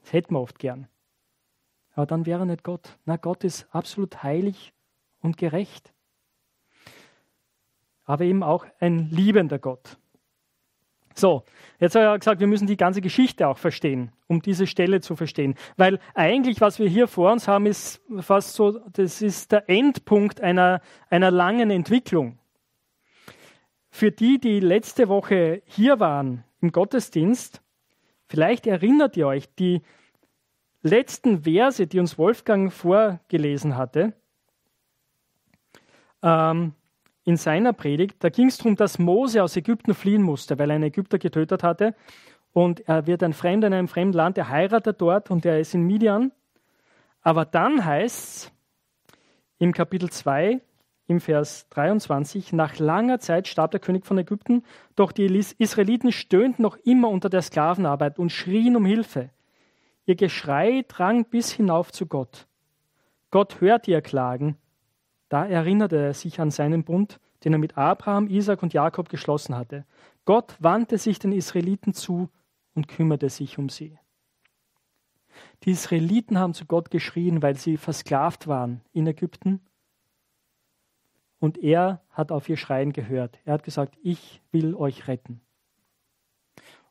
Das 0.02 0.14
hätten 0.14 0.34
wir 0.34 0.40
oft 0.40 0.58
gern. 0.58 0.88
Aber 1.94 2.06
dann 2.06 2.26
wäre 2.26 2.42
er 2.42 2.46
nicht 2.46 2.64
Gott. 2.64 2.98
Na, 3.06 3.18
Gott 3.18 3.44
ist 3.44 3.68
absolut 3.76 4.24
heilig 4.24 4.74
und 5.22 5.38
gerecht. 5.38 5.94
Aber 8.06 8.24
eben 8.24 8.42
auch 8.42 8.66
ein 8.80 9.10
liebender 9.10 9.60
Gott. 9.60 9.98
So, 11.16 11.44
jetzt 11.80 11.96
habe 11.96 12.06
ich 12.06 12.10
ja 12.10 12.18
gesagt, 12.18 12.40
wir 12.40 12.48
müssen 12.48 12.68
die 12.68 12.78
ganze 12.78 13.02
Geschichte 13.02 13.48
auch 13.48 13.58
verstehen, 13.58 14.12
um 14.28 14.42
diese 14.42 14.68
Stelle 14.68 15.02
zu 15.02 15.16
verstehen. 15.16 15.56
Weil 15.76 16.00
eigentlich, 16.14 16.62
was 16.62 16.80
wir 16.80 16.88
hier 16.88 17.08
vor 17.08 17.32
uns 17.32 17.48
haben, 17.48 17.66
ist 17.66 18.02
fast 18.20 18.54
so, 18.54 18.80
das 18.94 19.22
ist 19.22 19.52
der 19.52 19.70
Endpunkt 19.70 20.42
einer, 20.42 20.82
einer 21.10 21.32
langen 21.32 21.72
Entwicklung. 21.72 22.40
Für 23.90 24.12
die, 24.12 24.40
die 24.40 24.60
letzte 24.60 25.10
Woche 25.10 25.62
hier 25.66 26.00
waren 26.00 26.44
im 26.62 26.72
Gottesdienst, 26.72 27.62
vielleicht 28.28 28.68
erinnert 28.68 29.18
ihr 29.18 29.28
euch, 29.28 29.54
die 29.56 29.82
letzten 30.82 31.44
Verse, 31.44 31.86
die 31.88 32.00
uns 32.00 32.18
Wolfgang 32.18 32.72
vorgelesen 32.72 33.76
hatte, 33.76 34.14
ähm, 36.22 36.74
in 37.30 37.38
seiner 37.38 37.74
Predigt, 37.74 38.24
da 38.24 38.30
ging 38.30 38.48
es 38.48 38.58
darum, 38.58 38.76
dass 38.76 38.98
Mose 38.98 39.44
aus 39.44 39.56
Ägypten 39.56 39.94
fliehen 39.94 40.24
musste, 40.24 40.58
weil 40.58 40.72
er 40.72 40.76
einen 40.76 40.86
Ägypter 40.86 41.20
getötet 41.20 41.62
hatte. 41.62 41.94
Und 42.54 42.88
er 42.90 43.06
wird 43.06 43.22
ein 43.22 43.34
Fremder 43.34 43.68
in 43.68 43.74
einem 43.76 43.88
fremden 43.88 44.18
Land, 44.18 44.40
er 44.40 44.50
heiratet 44.50 45.00
dort 45.00 45.30
und 45.30 45.46
er 45.46 45.60
ist 45.60 45.76
in 45.76 45.84
Midian. 45.84 46.32
Aber 47.22 47.46
dann 47.46 47.86
heißt 47.86 48.18
es 48.48 48.52
im 49.60 49.74
Kapitel 49.74 50.10
2, 50.10 50.60
im 51.06 51.20
Vers 51.22 51.68
23, 51.70 52.52
nach 52.54 52.80
langer 52.80 53.20
Zeit 53.20 53.48
starb 53.48 53.70
der 53.72 53.80
König 53.80 54.08
von 54.08 54.18
Ägypten, 54.18 54.64
doch 54.96 55.12
die 55.12 55.28
Israeliten 55.60 56.12
stöhnten 56.12 56.64
noch 56.64 56.78
immer 56.78 57.10
unter 57.10 57.30
der 57.30 57.44
Sklavenarbeit 57.44 58.18
und 58.18 58.32
schrien 58.32 58.76
um 58.76 58.86
Hilfe. 58.86 59.30
Ihr 60.08 60.16
Geschrei 60.16 60.84
drang 60.88 61.26
bis 61.26 61.52
hinauf 61.52 61.92
zu 61.92 62.08
Gott. 62.08 62.48
Gott 63.30 63.62
hörte 63.62 63.92
ihr 63.92 64.02
Klagen 64.02 64.58
da 65.30 65.46
erinnerte 65.46 65.98
er 65.98 66.14
sich 66.14 66.40
an 66.40 66.52
seinen 66.52 66.84
Bund, 66.84 67.20
den 67.44 67.54
er 67.54 67.60
mit 67.60 67.78
Abraham, 67.78 68.28
Isaac 68.28 68.62
und 68.64 68.74
Jakob 68.74 69.10
geschlossen 69.10 69.56
hatte. 69.56 69.86
Gott 70.26 70.56
wandte 70.60 70.98
sich 70.98 71.20
den 71.20 71.32
Israeliten 71.32 71.94
zu 71.94 72.30
und 72.76 72.88
kümmerte 72.88 73.30
sich 73.30 73.58
um 73.58 73.70
sie. 73.70 73.98
Die 75.64 75.72
Israeliten 75.72 76.38
haben 76.38 76.54
zu 76.54 76.66
Gott 76.66 76.92
geschrien, 76.92 77.42
weil 77.42 77.56
sie 77.56 77.78
versklavt 77.78 78.48
waren 78.48 78.82
in 78.92 79.08
Ägypten. 79.08 79.62
Und 81.40 81.58
er 81.58 82.02
hat 82.10 82.32
auf 82.32 82.50
ihr 82.50 82.58
Schreien 82.58 82.92
gehört. 82.92 83.40
Er 83.46 83.54
hat 83.54 83.64
gesagt, 83.64 83.98
ich 84.04 84.42
will 84.52 84.76
euch 84.76 85.08
retten. 85.08 85.42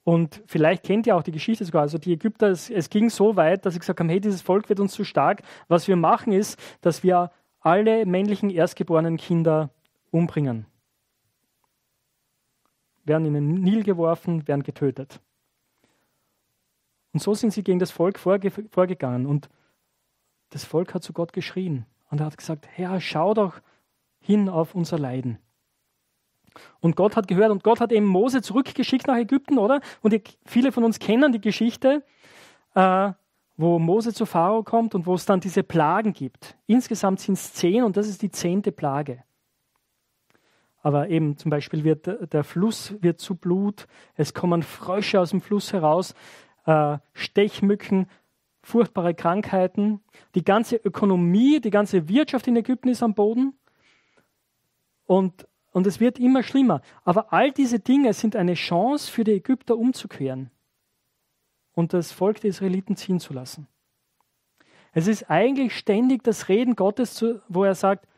Und 0.05 0.43
vielleicht 0.47 0.85
kennt 0.85 1.07
ihr 1.07 1.17
auch 1.17 1.23
die 1.23 1.33
Geschichte 1.33 1.67
sogar. 1.67 1.83
Also 1.83 1.99
die 1.99 2.15
Ägypter, 2.15 2.49
es, 2.49 2.71
es 2.71 2.89
ging 2.89 3.11
so 3.11 3.37
weit, 3.37 3.67
dass 3.67 3.75
sie 3.75 3.81
gesagt 3.81 4.01
haben, 4.01 4.09
hey, 4.09 4.21
dieses 4.21 4.41
Volk 4.41 4.71
wird 4.71 4.81
uns 4.81 4.93
zu 4.93 5.05
stark. 5.05 5.43
Was 5.69 5.87
wir 5.87 5.97
machen 5.97 6.33
ist, 6.33 6.59
dass 6.81 7.03
wir 7.03 7.31
alle 7.61 8.07
männlichen 8.07 8.51
erstgeborenen 8.51 9.17
Kinder 9.17 9.71
umbringen. 10.11 10.67
Werden 13.05 13.27
in 13.27 13.35
den 13.35 13.55
Nil 13.63 13.83
geworfen, 13.85 14.47
werden 14.47 14.63
getötet. 14.63 15.21
Und 17.13 17.21
so 17.21 17.35
sind 17.35 17.53
sie 17.53 17.65
gegen 17.65 17.79
das 17.79 17.91
Volk 17.91 18.19
vorge 18.19 18.51
vorgegangen. 18.51 19.27
Und 19.27 19.49
das 20.51 20.65
Volk 20.65 20.95
hat 20.95 21.03
zu 21.03 21.13
Gott 21.13 21.33
geschrien. 21.33 21.87
Und 22.11 22.21
er 22.21 22.27
hat 22.27 22.39
gesagt, 22.39 22.69
Herr, 22.73 23.01
schau 23.01 23.35
doch 23.35 23.61
hin 24.21 24.49
auf 24.49 24.75
unser 24.75 24.99
Leiden. 24.99 25.39
Und 26.81 26.97
Gott 26.97 27.17
hat 27.17 27.29
gehört 27.29 27.51
und 27.51 27.63
Gott 27.63 27.81
hat 27.81 27.93
eben 27.93 28.07
Mose 28.07 28.43
zurückgeschickt 28.43 29.07
nach 29.07 29.17
Ägypten, 29.17 29.59
oder? 29.59 29.81
Und 30.03 30.15
viele 30.45 30.73
von 30.73 30.85
uns 30.85 30.99
kennen 30.99 31.33
die 31.33 31.41
Geschichte. 31.41 32.05
Äh, 32.75 33.13
wo 33.59 33.81
Mose 33.81 34.15
zu 34.15 34.25
Pharao 34.25 34.63
kommt 34.63 34.95
und 34.95 35.05
wo 35.05 35.15
es 35.15 35.27
dann 35.27 35.41
diese 35.41 35.65
Plagen 35.65 36.13
gibt. 36.13 36.57
Insgesamt 36.67 37.21
sind 37.21 37.35
es 37.35 37.53
zehn 37.53 37.83
und 37.83 37.97
das 37.97 38.07
ist 38.07 38.23
die 38.23 38.31
zehnte 38.31 38.71
Plage. 38.71 39.25
Aber 40.81 41.09
eben 41.09 41.37
zum 41.37 41.51
Beispiel 41.51 41.83
wird 41.83 42.33
der 42.33 42.45
Fluss 42.45 42.95
wird 43.03 43.19
zu 43.19 43.35
Blut, 43.35 43.89
es 44.15 44.33
kommen 44.33 44.63
Frösche 44.63 45.21
aus 45.21 45.31
dem 45.31 45.41
Fluss 45.41 45.73
heraus, 45.73 46.15
äh, 46.67 46.99
Stechmücken, 47.15 48.07
furchtbare 48.63 49.13
Krankheiten. 49.13 50.03
Die 50.37 50.45
ganze 50.45 50.77
Ökonomie, 50.77 51.61
die 51.61 51.71
ganze 51.71 52.09
Wirtschaft 52.09 52.47
in 52.47 52.55
Ägypten 52.55 52.89
ist 52.89 53.03
am 53.03 53.15
Boden. 53.15 53.55
Und, 55.05 55.49
und 55.73 55.85
es 55.89 55.99
wird 55.99 56.21
immer 56.21 56.45
schlimmer. 56.45 56.81
Aber 57.03 57.33
all 57.33 57.51
diese 57.51 57.81
Dinge 57.81 58.13
sind 58.13 58.37
eine 58.37 58.55
Chance 58.55 59.11
für 59.11 59.25
die 59.25 59.33
Ägypter 59.33 59.77
umzukehren 59.77 60.53
und 61.79 61.93
das 61.93 62.11
Volk 62.11 62.41
der 62.41 62.51
Israeliten 62.51 62.97
ziehen 62.97 63.21
zu 63.21 63.33
lassen. 63.33 63.69
Es 64.93 65.07
ist 65.07 65.31
eigentlich 65.31 65.79
ständig 65.79 66.25
das 66.25 66.49
Reden 66.49 66.75
Gottes, 66.75 67.25
wo 67.47 67.63
er 67.63 67.77
sagt, 67.77 68.09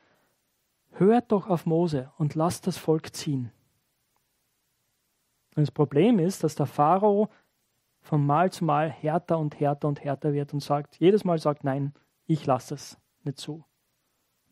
hört 0.93 1.31
doch 1.31 1.47
auf 1.47 1.67
Mose 1.67 2.11
und 2.17 2.35
lasst 2.35 2.67
das 2.67 2.79
Volk 2.79 3.14
ziehen. 3.14 3.52
Und 5.57 5.64
das 5.64 5.71
Problem 5.71 6.19
ist, 6.19 6.43
dass 6.43 6.55
der 6.55 6.64
Pharao 6.64 7.29
von 8.00 8.25
Mal 8.25 8.50
zu 8.50 8.64
Mal 8.64 8.88
härter 8.88 9.38
und 9.38 9.61
härter 9.61 9.88
und 9.88 10.02
härter 10.02 10.33
wird 10.33 10.55
und 10.55 10.61
sagt, 10.61 10.97
jedes 10.97 11.25
Mal 11.25 11.37
sagt, 11.38 11.62
nein, 11.62 11.93
ich 12.26 12.47
lasse 12.47 12.76
es 12.76 12.97
nicht 13.25 13.37
zu. 13.37 13.62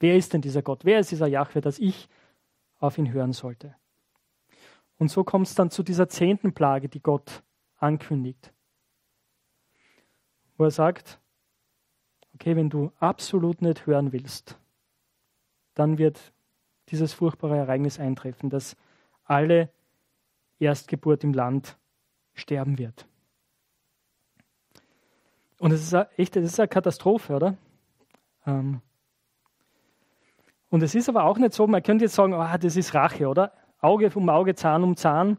Wer 0.00 0.16
ist 0.16 0.34
denn 0.34 0.42
dieser 0.42 0.60
Gott? 0.60 0.84
Wer 0.84 0.98
ist 0.98 1.12
dieser 1.12 1.28
Jahwe, 1.28 1.62
dass 1.62 1.78
ich 1.78 2.10
auf 2.78 2.98
ihn 2.98 3.10
hören 3.10 3.32
sollte? 3.32 3.74
Und 4.98 5.10
so 5.10 5.24
kommt 5.24 5.46
es 5.46 5.54
dann 5.54 5.70
zu 5.70 5.82
dieser 5.82 6.10
zehnten 6.10 6.52
Plage, 6.52 6.90
die 6.90 7.00
Gott 7.00 7.42
ankündigt. 7.78 8.52
Wo 10.58 10.64
er 10.64 10.70
sagt, 10.70 11.18
okay, 12.34 12.54
wenn 12.56 12.68
du 12.68 12.92
absolut 12.98 13.62
nicht 13.62 13.86
hören 13.86 14.12
willst, 14.12 14.58
dann 15.74 15.96
wird 15.96 16.32
dieses 16.88 17.12
furchtbare 17.12 17.56
Ereignis 17.56 17.98
eintreffen, 17.98 18.50
dass 18.50 18.76
alle 19.24 19.70
Erstgeburt 20.58 21.24
im 21.24 21.32
Land 21.32 21.78
sterben 22.34 22.78
wird. 22.78 23.06
Und 25.58 25.72
es 25.72 25.82
ist 25.82 26.06
echt, 26.16 26.36
es 26.36 26.52
ist 26.52 26.60
eine 26.60 26.68
Katastrophe, 26.68 27.34
oder? 27.34 27.56
Ähm 28.46 28.80
und 30.70 30.82
es 30.82 30.94
ist 30.94 31.08
aber 31.08 31.24
auch 31.24 31.38
nicht 31.38 31.52
so, 31.52 31.66
man 31.66 31.82
könnte 31.82 32.04
jetzt 32.04 32.14
sagen, 32.14 32.34
oh, 32.34 32.56
das 32.60 32.76
ist 32.76 32.94
Rache, 32.94 33.28
oder? 33.28 33.52
Auge 33.80 34.10
um 34.14 34.28
Auge, 34.28 34.54
Zahn 34.54 34.82
um 34.82 34.96
Zahn. 34.96 35.38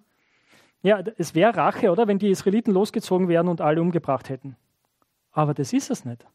Ja, 0.81 1.03
es 1.17 1.35
wäre 1.35 1.55
Rache, 1.55 1.91
oder? 1.91 2.07
Wenn 2.07 2.19
die 2.19 2.29
Israeliten 2.29 2.71
losgezogen 2.71 3.27
wären 3.27 3.47
und 3.47 3.61
alle 3.61 3.81
umgebracht 3.81 4.29
hätten. 4.29 4.55
Aber 5.31 5.53
das 5.53 5.73
ist 5.73 5.89
es 5.89 6.05
nicht. 6.05 6.25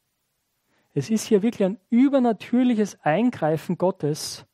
Es 0.95 1.11
ist 1.11 1.27
hier 1.27 1.43
wirklich 1.43 1.65
ein 1.65 1.81
übernatürliches 1.91 3.01
Eingreifen 3.03 3.77
Gottes, 3.77 4.47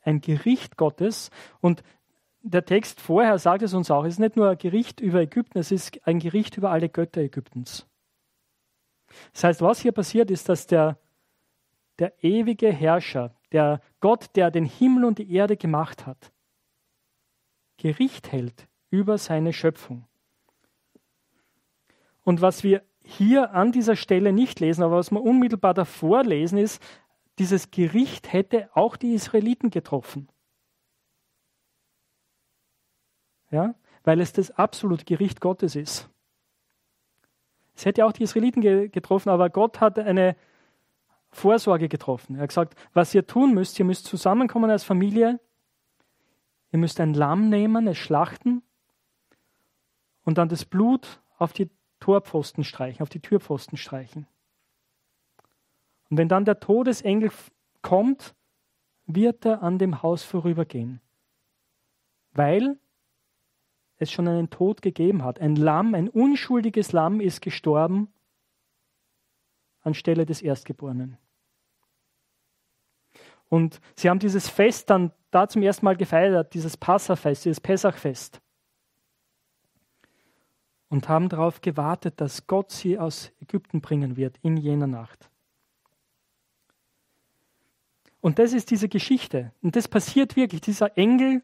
ein 0.00 0.20
Gericht 0.20 0.76
Gottes. 0.76 1.30
Und 1.60 1.84
der 2.42 2.64
Text 2.64 3.00
vorher 3.00 3.38
sagt 3.38 3.62
es 3.62 3.72
uns 3.72 3.90
auch, 3.90 4.04
es 4.04 4.14
ist 4.14 4.18
nicht 4.18 4.36
nur 4.36 4.50
ein 4.50 4.58
Gericht 4.58 5.00
über 5.00 5.20
Ägypten, 5.20 5.58
es 5.58 5.70
ist 5.70 6.06
ein 6.06 6.18
Gericht 6.18 6.56
über 6.56 6.70
alle 6.70 6.88
Götter 6.88 7.20
Ägyptens. 7.20 7.86
Das 9.32 9.44
heißt, 9.44 9.62
was 9.62 9.80
hier 9.80 9.92
passiert 9.92 10.30
ist, 10.30 10.48
dass 10.48 10.66
der, 10.66 10.98
der 12.00 12.24
ewige 12.24 12.72
Herrscher, 12.72 13.34
der 13.52 13.80
Gott, 14.00 14.34
der 14.34 14.50
den 14.50 14.64
Himmel 14.64 15.04
und 15.04 15.18
die 15.18 15.32
Erde 15.32 15.56
gemacht 15.56 16.06
hat, 16.06 16.32
Gericht 17.76 18.32
hält 18.32 18.66
über 18.90 19.18
seine 19.18 19.52
Schöpfung. 19.52 20.06
Und 22.24 22.40
was 22.40 22.62
wir 22.62 22.82
hier 23.04 23.52
an 23.52 23.72
dieser 23.72 23.96
Stelle 23.96 24.32
nicht 24.32 24.60
lesen, 24.60 24.82
aber 24.82 24.96
was 24.96 25.10
wir 25.10 25.22
unmittelbar 25.22 25.74
davor 25.74 26.22
lesen, 26.22 26.58
ist, 26.58 26.82
dieses 27.38 27.70
Gericht 27.70 28.32
hätte 28.32 28.70
auch 28.74 28.96
die 28.96 29.14
Israeliten 29.14 29.70
getroffen. 29.70 30.28
Ja? 33.50 33.74
Weil 34.04 34.20
es 34.20 34.32
das 34.32 34.50
absolute 34.50 35.04
Gericht 35.04 35.40
Gottes 35.40 35.76
ist. 35.76 36.08
Es 37.74 37.86
hätte 37.86 38.04
auch 38.04 38.12
die 38.12 38.24
Israeliten 38.24 38.60
getroffen, 38.90 39.30
aber 39.30 39.48
Gott 39.50 39.80
hat 39.80 39.98
eine 39.98 40.36
Vorsorge 41.30 41.88
getroffen. 41.88 42.36
Er 42.36 42.42
hat 42.42 42.50
gesagt, 42.50 42.74
was 42.92 43.14
ihr 43.14 43.26
tun 43.26 43.54
müsst, 43.54 43.78
ihr 43.78 43.84
müsst 43.84 44.04
zusammenkommen 44.04 44.70
als 44.70 44.84
Familie, 44.84 45.40
ihr 46.70 46.78
müsst 46.78 47.00
ein 47.00 47.14
Lamm 47.14 47.48
nehmen, 47.48 47.86
es 47.86 47.96
schlachten 47.96 48.62
und 50.24 50.38
dann 50.38 50.48
das 50.48 50.64
Blut 50.64 51.22
auf 51.38 51.52
die 51.52 51.70
Torpfosten 52.02 52.64
streichen, 52.64 53.00
auf 53.00 53.08
die 53.08 53.20
Türpfosten 53.20 53.78
streichen. 53.78 54.26
Und 56.10 56.18
wenn 56.18 56.28
dann 56.28 56.44
der 56.44 56.58
Todesengel 56.58 57.30
kommt, 57.80 58.34
wird 59.06 59.46
er 59.46 59.62
an 59.62 59.78
dem 59.78 60.02
Haus 60.02 60.24
vorübergehen, 60.24 61.00
weil 62.32 62.76
es 63.98 64.10
schon 64.10 64.26
einen 64.26 64.50
Tod 64.50 64.82
gegeben 64.82 65.22
hat. 65.22 65.40
Ein 65.40 65.54
Lamm, 65.54 65.94
ein 65.94 66.08
unschuldiges 66.08 66.90
Lamm 66.90 67.20
ist 67.20 67.40
gestorben 67.40 68.12
anstelle 69.82 70.26
des 70.26 70.42
Erstgeborenen. 70.42 71.18
Und 73.48 73.80
sie 73.96 74.10
haben 74.10 74.18
dieses 74.18 74.48
Fest 74.48 74.90
dann 74.90 75.12
da 75.30 75.46
zum 75.46 75.62
ersten 75.62 75.84
Mal 75.84 75.96
gefeiert, 75.96 76.54
dieses 76.54 76.76
Passafest, 76.76 77.44
dieses 77.44 77.60
Pessachfest 77.60 78.40
und 80.92 81.08
haben 81.08 81.30
darauf 81.30 81.62
gewartet, 81.62 82.20
dass 82.20 82.46
Gott 82.46 82.70
sie 82.70 82.98
aus 82.98 83.32
Ägypten 83.40 83.80
bringen 83.80 84.18
wird 84.18 84.36
in 84.42 84.58
jener 84.58 84.86
Nacht. 84.86 85.30
Und 88.20 88.38
das 88.38 88.52
ist 88.52 88.70
diese 88.70 88.90
Geschichte. 88.90 89.52
Und 89.62 89.74
das 89.74 89.88
passiert 89.88 90.36
wirklich. 90.36 90.60
Dieser 90.60 90.98
Engel 90.98 91.40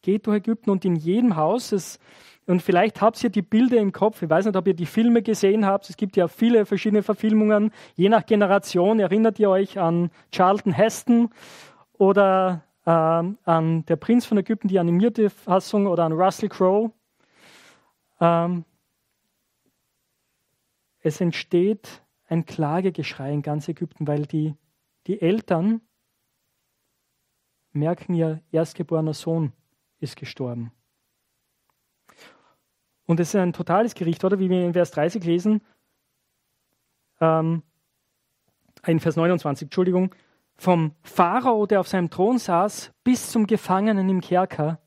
geht 0.00 0.26
durch 0.26 0.38
Ägypten 0.38 0.70
und 0.70 0.86
in 0.86 0.96
jedem 0.96 1.36
Haus, 1.36 1.70
es, 1.72 1.98
und 2.46 2.62
vielleicht 2.62 3.02
habt 3.02 3.22
ihr 3.22 3.28
die 3.28 3.42
Bilder 3.42 3.76
im 3.76 3.92
Kopf, 3.92 4.22
ich 4.22 4.30
weiß 4.30 4.46
nicht, 4.46 4.56
ob 4.56 4.66
ihr 4.66 4.74
die 4.74 4.86
Filme 4.86 5.20
gesehen 5.20 5.66
habt, 5.66 5.90
es 5.90 5.98
gibt 5.98 6.16
ja 6.16 6.26
viele 6.26 6.64
verschiedene 6.64 7.02
Verfilmungen, 7.02 7.72
je 7.94 8.08
nach 8.08 8.24
Generation 8.24 9.00
erinnert 9.00 9.38
ihr 9.38 9.50
euch 9.50 9.78
an 9.78 10.10
Charlton 10.32 10.72
Heston 10.72 11.28
oder 11.98 12.64
äh, 12.86 12.90
an 12.90 13.84
Der 13.86 13.96
Prinz 13.96 14.24
von 14.24 14.38
Ägypten, 14.38 14.68
die 14.68 14.78
animierte 14.78 15.28
Fassung, 15.28 15.86
oder 15.86 16.04
an 16.04 16.12
Russell 16.12 16.48
Crowe. 16.48 16.90
Ähm, 18.20 18.64
es 21.00 21.20
entsteht 21.20 22.02
ein 22.26 22.46
Klagegeschrei 22.46 23.32
in 23.32 23.42
ganz 23.42 23.68
Ägypten, 23.68 24.06
weil 24.06 24.26
die, 24.26 24.54
die 25.06 25.20
Eltern 25.20 25.82
merken, 27.72 28.14
ihr 28.14 28.42
erstgeborener 28.50 29.14
Sohn 29.14 29.52
ist 29.98 30.16
gestorben. 30.16 30.72
Und 33.06 33.20
es 33.20 33.28
ist 33.28 33.36
ein 33.36 33.52
totales 33.52 33.94
Gericht, 33.94 34.24
oder? 34.24 34.38
Wie 34.38 34.48
wir 34.48 34.64
in 34.64 34.72
Vers 34.72 34.92
30 34.92 35.22
lesen, 35.24 35.60
ähm, 37.20 37.62
in 38.86 39.00
Vers 39.00 39.16
29, 39.16 39.66
Entschuldigung, 39.66 40.14
vom 40.56 40.94
Pharao, 41.02 41.66
der 41.66 41.80
auf 41.80 41.88
seinem 41.88 42.10
Thron 42.10 42.38
saß, 42.38 42.92
bis 43.02 43.30
zum 43.30 43.46
Gefangenen 43.46 44.08
im 44.08 44.20
Kerker 44.20 44.80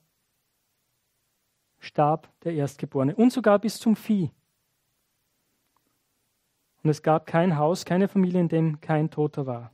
starb 1.87 2.29
der 2.43 2.53
Erstgeborene 2.53 3.15
und 3.15 3.31
sogar 3.31 3.59
bis 3.59 3.79
zum 3.79 3.95
Vieh. 3.95 4.31
Und 6.83 6.89
es 6.89 7.01
gab 7.01 7.25
kein 7.25 7.57
Haus, 7.57 7.85
keine 7.85 8.07
Familie, 8.07 8.41
in 8.41 8.49
dem 8.49 8.81
kein 8.81 9.09
Toter 9.09 9.45
war. 9.45 9.71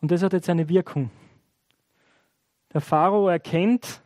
Und 0.00 0.10
das 0.10 0.22
hat 0.22 0.32
jetzt 0.32 0.48
eine 0.48 0.68
Wirkung. 0.68 1.10
Der 2.72 2.80
Pharao 2.80 3.28
erkennt, 3.28 4.02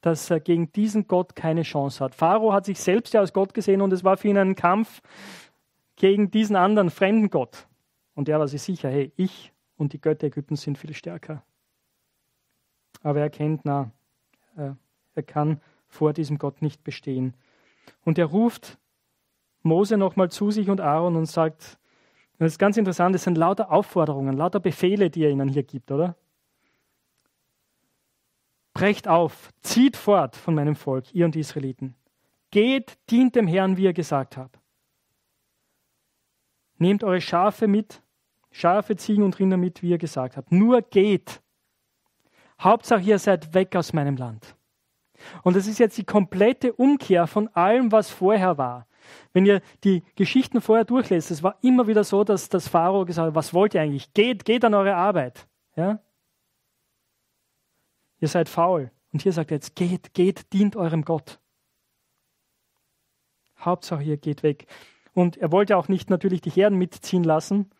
dass 0.00 0.30
er 0.30 0.40
gegen 0.40 0.72
diesen 0.72 1.06
Gott 1.06 1.36
keine 1.36 1.62
Chance 1.62 2.02
hat. 2.02 2.14
Pharao 2.14 2.52
hat 2.52 2.64
sich 2.64 2.80
selbst 2.80 3.14
ja 3.14 3.20
als 3.20 3.32
Gott 3.32 3.54
gesehen 3.54 3.80
und 3.80 3.92
es 3.92 4.02
war 4.02 4.16
für 4.16 4.28
ihn 4.28 4.38
ein 4.38 4.56
Kampf 4.56 5.00
gegen 5.96 6.30
diesen 6.30 6.56
anderen 6.56 6.90
fremden 6.90 7.30
Gott. 7.30 7.68
Und 8.14 8.28
er 8.28 8.40
war 8.40 8.48
sich 8.48 8.62
sicher, 8.62 8.90
hey, 8.90 9.12
ich 9.16 9.52
und 9.76 9.92
die 9.92 10.00
Götter 10.00 10.26
Ägyptens 10.26 10.62
sind 10.62 10.78
viel 10.78 10.94
stärker. 10.94 11.44
Aber 13.02 13.20
er 13.20 13.24
erkennt, 13.24 13.62
na, 13.64 13.90
äh, 14.56 14.72
er 15.14 15.22
kann 15.22 15.60
vor 15.88 16.12
diesem 16.12 16.38
Gott 16.38 16.62
nicht 16.62 16.84
bestehen. 16.84 17.34
Und 18.04 18.18
er 18.18 18.26
ruft 18.26 18.78
Mose 19.62 19.96
nochmal 19.96 20.30
zu 20.30 20.50
sich 20.50 20.70
und 20.70 20.80
Aaron 20.80 21.16
und 21.16 21.26
sagt, 21.26 21.78
das 22.38 22.52
ist 22.52 22.58
ganz 22.58 22.76
interessant, 22.76 23.14
es 23.14 23.24
sind 23.24 23.38
lauter 23.38 23.70
Aufforderungen, 23.70 24.36
lauter 24.36 24.58
Befehle, 24.58 25.10
die 25.10 25.22
er 25.22 25.30
ihnen 25.30 25.48
hier 25.48 25.62
gibt, 25.62 25.92
oder? 25.92 26.16
Brecht 28.74 29.06
auf, 29.06 29.50
zieht 29.60 29.96
fort 29.96 30.34
von 30.34 30.54
meinem 30.54 30.74
Volk, 30.74 31.14
ihr 31.14 31.24
und 31.24 31.34
die 31.34 31.40
Israeliten. 31.40 31.94
Geht, 32.50 32.98
dient 33.10 33.36
dem 33.36 33.46
Herrn, 33.46 33.76
wie 33.76 33.84
ihr 33.84 33.92
gesagt 33.92 34.36
habt. 34.36 34.58
Nehmt 36.78 37.04
eure 37.04 37.20
Schafe 37.20 37.68
mit, 37.68 38.02
Schafe, 38.50 38.96
Ziegen 38.96 39.22
und 39.22 39.38
Rinder 39.38 39.56
mit, 39.56 39.82
wie 39.82 39.90
ihr 39.90 39.98
gesagt 39.98 40.36
habt. 40.36 40.52
Nur 40.52 40.82
geht. 40.82 41.40
Hauptsache, 42.60 43.02
ihr 43.02 43.18
seid 43.18 43.54
weg 43.54 43.76
aus 43.76 43.92
meinem 43.92 44.16
Land. 44.16 44.56
Und 45.42 45.56
das 45.56 45.66
ist 45.66 45.78
jetzt 45.78 45.98
die 45.98 46.04
komplette 46.04 46.72
Umkehr 46.72 47.26
von 47.26 47.48
allem, 47.48 47.92
was 47.92 48.10
vorher 48.10 48.58
war. 48.58 48.86
Wenn 49.32 49.46
ihr 49.46 49.60
die 49.84 50.02
Geschichten 50.14 50.60
vorher 50.60 50.84
durchlest, 50.84 51.30
es 51.30 51.42
war 51.42 51.56
immer 51.62 51.86
wieder 51.86 52.04
so, 52.04 52.24
dass 52.24 52.48
das 52.48 52.68
Pharao 52.68 53.04
gesagt 53.04 53.28
hat, 53.28 53.34
was 53.34 53.52
wollt 53.52 53.74
ihr 53.74 53.80
eigentlich? 53.80 54.12
Geht, 54.14 54.44
geht 54.44 54.64
an 54.64 54.74
eure 54.74 54.94
Arbeit. 54.94 55.46
Ja? 55.76 56.00
Ihr 58.20 58.28
seid 58.28 58.48
faul. 58.48 58.90
Und 59.12 59.22
hier 59.22 59.32
sagt 59.32 59.50
er 59.50 59.56
jetzt, 59.56 59.74
geht, 59.74 60.14
geht, 60.14 60.52
dient 60.52 60.76
eurem 60.76 61.04
Gott. 61.04 61.40
Hauptsache, 63.58 64.02
ihr 64.02 64.16
geht 64.16 64.42
weg. 64.42 64.66
Und 65.14 65.36
er 65.36 65.52
wollte 65.52 65.76
auch 65.76 65.88
nicht 65.88 66.08
natürlich 66.10 66.40
die 66.40 66.50
Herden 66.50 66.78
mitziehen 66.78 67.24
lassen, 67.24 67.70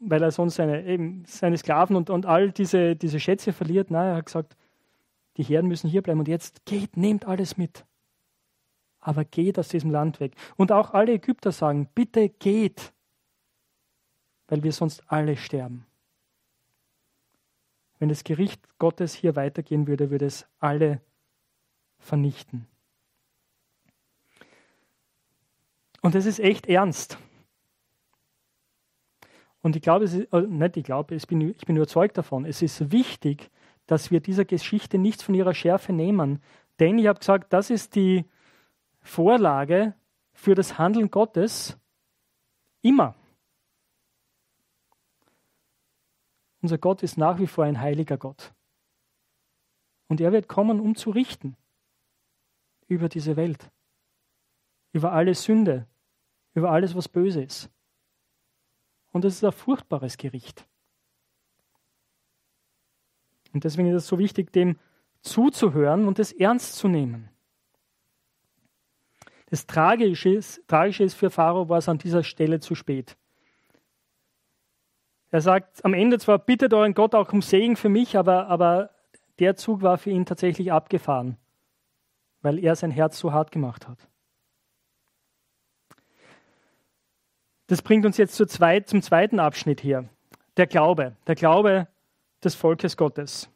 weil 0.00 0.22
er 0.22 0.32
sonst 0.32 0.56
seine, 0.56 0.84
eben 0.84 1.24
seine 1.26 1.56
Sklaven 1.56 1.96
und, 1.96 2.10
und 2.10 2.26
all 2.26 2.50
diese, 2.50 2.96
diese 2.96 3.20
Schätze 3.20 3.52
verliert. 3.52 3.90
Nein, 3.90 4.08
er 4.08 4.16
hat 4.16 4.26
gesagt, 4.26 4.56
die 5.36 5.42
Herden 5.42 5.68
müssen 5.68 5.88
hier 5.88 6.02
bleiben 6.02 6.20
und 6.20 6.28
jetzt 6.28 6.64
geht, 6.64 6.96
nehmt 6.96 7.26
alles 7.26 7.56
mit. 7.56 7.84
Aber 9.00 9.24
geht 9.24 9.58
aus 9.58 9.68
diesem 9.68 9.90
Land 9.90 10.20
weg. 10.20 10.34
Und 10.56 10.70
auch 10.72 10.92
alle 10.92 11.14
Ägypter 11.14 11.52
sagen, 11.52 11.88
bitte 11.94 12.28
geht, 12.28 12.92
weil 14.48 14.62
wir 14.62 14.72
sonst 14.72 15.02
alle 15.10 15.36
sterben. 15.36 15.86
wenn 18.02 18.08
das 18.08 18.24
Gericht 18.24 18.60
Gottes 18.80 19.14
hier 19.14 19.36
weitergehen 19.36 19.86
würde, 19.86 20.10
würde 20.10 20.26
es 20.26 20.44
alle 20.58 21.00
vernichten. 22.00 22.66
Und 26.00 26.16
das 26.16 26.26
ist 26.26 26.40
echt 26.40 26.66
ernst. 26.66 27.16
Und 29.60 29.76
ich 29.76 29.82
glaube, 29.82 30.04
es 30.04 30.14
ist, 30.14 30.32
äh, 30.32 30.40
nicht 30.40 30.76
ich 30.76 30.82
glaube, 30.82 31.14
ich 31.14 31.24
bin, 31.28 31.40
ich 31.50 31.64
bin 31.64 31.76
überzeugt 31.76 32.18
davon, 32.18 32.44
es 32.44 32.60
ist 32.60 32.90
wichtig, 32.90 33.52
dass 33.92 34.10
wir 34.10 34.20
dieser 34.20 34.46
Geschichte 34.46 34.96
nichts 34.96 35.22
von 35.22 35.34
ihrer 35.34 35.52
Schärfe 35.52 35.92
nehmen. 35.92 36.42
Denn 36.78 36.98
ich 36.98 37.08
habe 37.08 37.18
gesagt, 37.18 37.52
das 37.52 37.68
ist 37.68 37.94
die 37.94 38.24
Vorlage 39.02 39.94
für 40.32 40.54
das 40.54 40.78
Handeln 40.78 41.10
Gottes 41.10 41.78
immer. 42.80 43.14
Unser 46.62 46.78
Gott 46.78 47.02
ist 47.02 47.18
nach 47.18 47.38
wie 47.38 47.46
vor 47.46 47.64
ein 47.64 47.82
heiliger 47.82 48.16
Gott. 48.16 48.54
Und 50.08 50.22
er 50.22 50.32
wird 50.32 50.48
kommen, 50.48 50.80
um 50.80 50.94
zu 50.94 51.10
richten 51.10 51.58
über 52.86 53.10
diese 53.10 53.36
Welt, 53.36 53.70
über 54.92 55.12
alle 55.12 55.34
Sünde, 55.34 55.86
über 56.54 56.70
alles, 56.70 56.94
was 56.94 57.10
böse 57.10 57.42
ist. 57.42 57.70
Und 59.10 59.26
es 59.26 59.34
ist 59.34 59.44
ein 59.44 59.52
furchtbares 59.52 60.16
Gericht. 60.16 60.66
Und 63.52 63.64
deswegen 63.64 63.88
ist 63.88 63.96
es 63.96 64.06
so 64.06 64.18
wichtig, 64.18 64.52
dem 64.52 64.78
zuzuhören 65.20 66.06
und 66.06 66.18
es 66.18 66.32
ernst 66.32 66.76
zu 66.76 66.88
nehmen. 66.88 67.28
Das 69.50 69.66
Tragische 69.66 70.30
ist, 70.30 70.66
Tragische 70.66 71.04
ist 71.04 71.14
für 71.14 71.30
Pharao 71.30 71.68
war 71.68 71.78
es 71.78 71.88
an 71.88 71.98
dieser 71.98 72.24
Stelle 72.24 72.60
zu 72.60 72.74
spät. 72.74 73.16
Er 75.30 75.40
sagt 75.40 75.84
am 75.84 75.94
Ende 75.94 76.18
zwar, 76.18 76.38
bittet 76.38 76.74
euren 76.74 76.94
Gott 76.94 77.14
auch 77.14 77.32
um 77.32 77.42
Segen 77.42 77.76
für 77.76 77.88
mich, 77.88 78.16
aber, 78.16 78.48
aber 78.48 78.90
der 79.38 79.56
Zug 79.56 79.82
war 79.82 79.98
für 79.98 80.10
ihn 80.10 80.26
tatsächlich 80.26 80.72
abgefahren, 80.72 81.36
weil 82.42 82.58
er 82.58 82.76
sein 82.76 82.90
Herz 82.90 83.18
so 83.18 83.32
hart 83.32 83.50
gemacht 83.50 83.88
hat. 83.88 83.98
Das 87.66 87.80
bringt 87.80 88.04
uns 88.04 88.16
jetzt 88.18 88.34
zum 88.36 89.02
zweiten 89.02 89.40
Abschnitt 89.40 89.80
hier. 89.80 90.08
Der 90.58 90.66
Glaube. 90.66 91.16
Der 91.26 91.34
Glaube 91.34 91.88
des 92.44 92.54
Volkes 92.54 92.96
Gottes. 92.96 93.48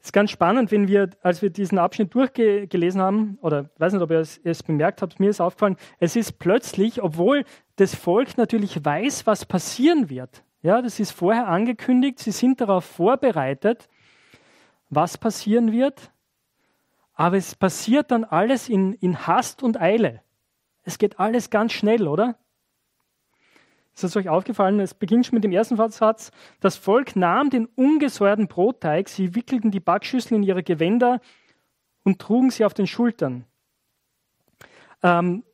Es 0.00 0.10
ist 0.10 0.12
ganz 0.12 0.30
spannend, 0.30 0.70
wenn 0.70 0.86
wir, 0.86 1.10
als 1.22 1.42
wir 1.42 1.50
diesen 1.50 1.78
Abschnitt 1.78 2.14
durchgelesen 2.14 3.00
haben, 3.00 3.38
oder 3.42 3.70
ich 3.74 3.80
weiß 3.80 3.92
nicht, 3.92 4.02
ob 4.02 4.10
ihr 4.12 4.20
es, 4.20 4.38
es 4.44 4.62
bemerkt 4.62 5.02
habt, 5.02 5.18
mir 5.18 5.30
ist 5.30 5.40
aufgefallen, 5.40 5.76
es 5.98 6.14
ist 6.14 6.38
plötzlich, 6.38 7.02
obwohl 7.02 7.44
das 7.74 7.96
Volk 7.96 8.38
natürlich 8.38 8.84
weiß, 8.84 9.26
was 9.26 9.44
passieren 9.44 10.08
wird, 10.08 10.44
ja, 10.62 10.80
das 10.80 11.00
ist 11.00 11.10
vorher 11.10 11.48
angekündigt, 11.48 12.18
sie 12.18 12.30
sind 12.30 12.60
darauf 12.60 12.84
vorbereitet, 12.84 13.88
was 14.90 15.18
passieren 15.18 15.72
wird, 15.72 16.12
aber 17.14 17.36
es 17.36 17.54
passiert 17.54 18.10
dann 18.10 18.24
alles 18.24 18.68
in, 18.68 18.92
in 18.94 19.26
Hast 19.26 19.62
und 19.62 19.80
Eile. 19.80 20.22
Es 20.84 20.98
geht 20.98 21.18
alles 21.18 21.50
ganz 21.50 21.72
schnell, 21.72 22.06
oder? 22.06 22.36
Ist 23.96 24.04
das 24.04 24.16
euch 24.16 24.28
aufgefallen? 24.28 24.78
Es 24.78 24.92
beginnt 24.92 25.24
schon 25.24 25.36
mit 25.36 25.44
dem 25.44 25.52
ersten 25.52 25.76
Satz. 25.90 26.30
Das 26.60 26.76
Volk 26.76 27.16
nahm 27.16 27.48
den 27.48 27.64
ungesäuerten 27.64 28.46
Brotteig, 28.46 29.08
sie 29.08 29.34
wickelten 29.34 29.70
die 29.70 29.80
Backschüssel 29.80 30.36
in 30.36 30.42
ihre 30.42 30.62
Gewänder 30.62 31.18
und 32.04 32.18
trugen 32.18 32.50
sie 32.50 32.66
auf 32.66 32.74
den 32.74 32.86
Schultern. 32.86 33.46
Ähm, 35.02 35.44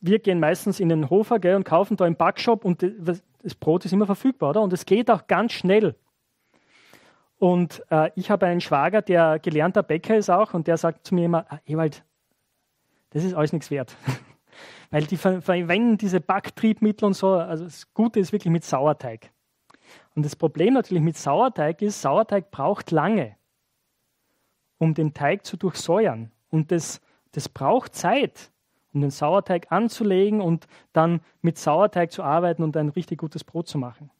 wir 0.00 0.18
gehen 0.18 0.40
meistens 0.40 0.80
in 0.80 0.88
den 0.88 1.10
Hofer 1.10 1.38
gell, 1.38 1.54
und 1.54 1.62
kaufen 1.62 1.96
da 1.96 2.08
im 2.08 2.16
Backshop 2.16 2.64
und 2.64 2.82
das 2.82 3.54
Brot 3.54 3.84
ist 3.84 3.92
immer 3.92 4.06
verfügbar, 4.06 4.50
oder? 4.50 4.62
Und 4.62 4.72
es 4.72 4.84
geht 4.84 5.08
auch 5.08 5.28
ganz 5.28 5.52
schnell. 5.52 5.94
Und 7.38 7.84
äh, 7.90 8.10
ich 8.16 8.32
habe 8.32 8.46
einen 8.46 8.60
Schwager, 8.60 9.00
der 9.00 9.38
gelernter 9.38 9.84
Bäcker 9.84 10.16
ist 10.16 10.28
auch, 10.28 10.54
und 10.54 10.66
der 10.66 10.76
sagt 10.76 11.06
zu 11.06 11.14
mir 11.14 11.26
immer, 11.26 11.46
ah, 11.50 11.60
Ewald, 11.66 12.02
das 13.10 13.22
ist 13.22 13.34
alles 13.34 13.52
nichts 13.52 13.70
wert. 13.70 13.94
Weil 14.92 15.06
die 15.06 15.16
verwenden 15.16 15.96
diese 15.96 16.20
Backtriebmittel 16.20 17.06
und 17.06 17.14
so. 17.14 17.30
Also 17.32 17.64
das 17.64 17.92
Gute 17.94 18.20
ist 18.20 18.30
wirklich 18.30 18.52
mit 18.52 18.62
Sauerteig. 18.62 19.30
Und 20.14 20.22
das 20.22 20.36
Problem 20.36 20.74
natürlich 20.74 21.02
mit 21.02 21.16
Sauerteig 21.16 21.80
ist, 21.80 22.02
Sauerteig 22.02 22.50
braucht 22.50 22.90
lange, 22.90 23.34
um 24.76 24.92
den 24.92 25.14
Teig 25.14 25.46
zu 25.46 25.56
durchsäuern. 25.56 26.30
Und 26.50 26.70
das, 26.70 27.00
das 27.32 27.48
braucht 27.48 27.94
Zeit, 27.94 28.52
um 28.92 29.00
den 29.00 29.10
Sauerteig 29.10 29.72
anzulegen 29.72 30.42
und 30.42 30.66
dann 30.92 31.22
mit 31.40 31.56
Sauerteig 31.56 32.12
zu 32.12 32.22
arbeiten 32.22 32.62
und 32.62 32.76
ein 32.76 32.90
richtig 32.90 33.18
gutes 33.18 33.44
Brot 33.44 33.68
zu 33.68 33.78
machen. 33.78 34.10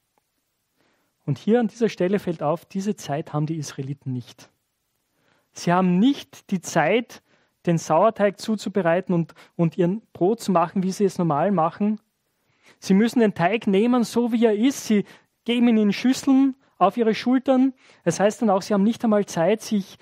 Und 1.23 1.37
hier 1.37 1.59
an 1.59 1.67
dieser 1.67 1.87
Stelle 1.87 2.17
fällt 2.17 2.41
auf, 2.41 2.65
diese 2.65 2.95
Zeit 2.95 3.31
haben 3.31 3.45
die 3.45 3.57
Israeliten 3.57 4.11
nicht. 4.11 4.49
Sie 5.51 5.71
haben 5.71 5.99
nicht 5.99 6.49
die 6.49 6.61
Zeit, 6.61 7.21
den 7.65 7.77
Sauerteig 7.77 8.39
zuzubereiten 8.39 9.13
und, 9.13 9.33
und 9.55 9.77
ihren 9.77 10.01
Brot 10.13 10.41
zu 10.41 10.51
machen, 10.51 10.83
wie 10.83 10.91
sie 10.91 11.05
es 11.05 11.17
normal 11.17 11.51
machen. 11.51 11.99
Sie 12.79 12.93
müssen 12.93 13.19
den 13.19 13.33
Teig 13.33 13.67
nehmen, 13.67 14.03
so 14.03 14.31
wie 14.31 14.45
er 14.45 14.55
ist. 14.55 14.85
Sie 14.85 15.05
geben 15.45 15.67
ihn 15.69 15.77
in 15.77 15.93
Schüsseln 15.93 16.55
auf 16.77 16.97
ihre 16.97 17.15
Schultern. 17.15 17.73
Das 18.03 18.19
heißt 18.19 18.41
dann 18.41 18.49
auch, 18.49 18.61
sie 18.61 18.73
haben 18.73 18.83
nicht 18.83 19.03
einmal 19.03 19.25
Zeit, 19.25 19.61
sich 19.61 19.97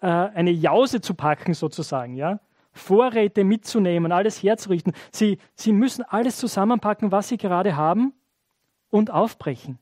äh, 0.00 0.06
eine 0.06 0.50
Jause 0.50 1.00
zu 1.00 1.14
packen, 1.14 1.54
sozusagen. 1.54 2.14
Ja? 2.14 2.40
Vorräte 2.72 3.44
mitzunehmen, 3.44 4.12
alles 4.12 4.42
herzurichten. 4.42 4.92
Sie, 5.12 5.38
sie 5.54 5.72
müssen 5.72 6.02
alles 6.02 6.36
zusammenpacken, 6.38 7.12
was 7.12 7.28
sie 7.28 7.36
gerade 7.36 7.76
haben 7.76 8.12
und 8.90 9.10
aufbrechen 9.10 9.78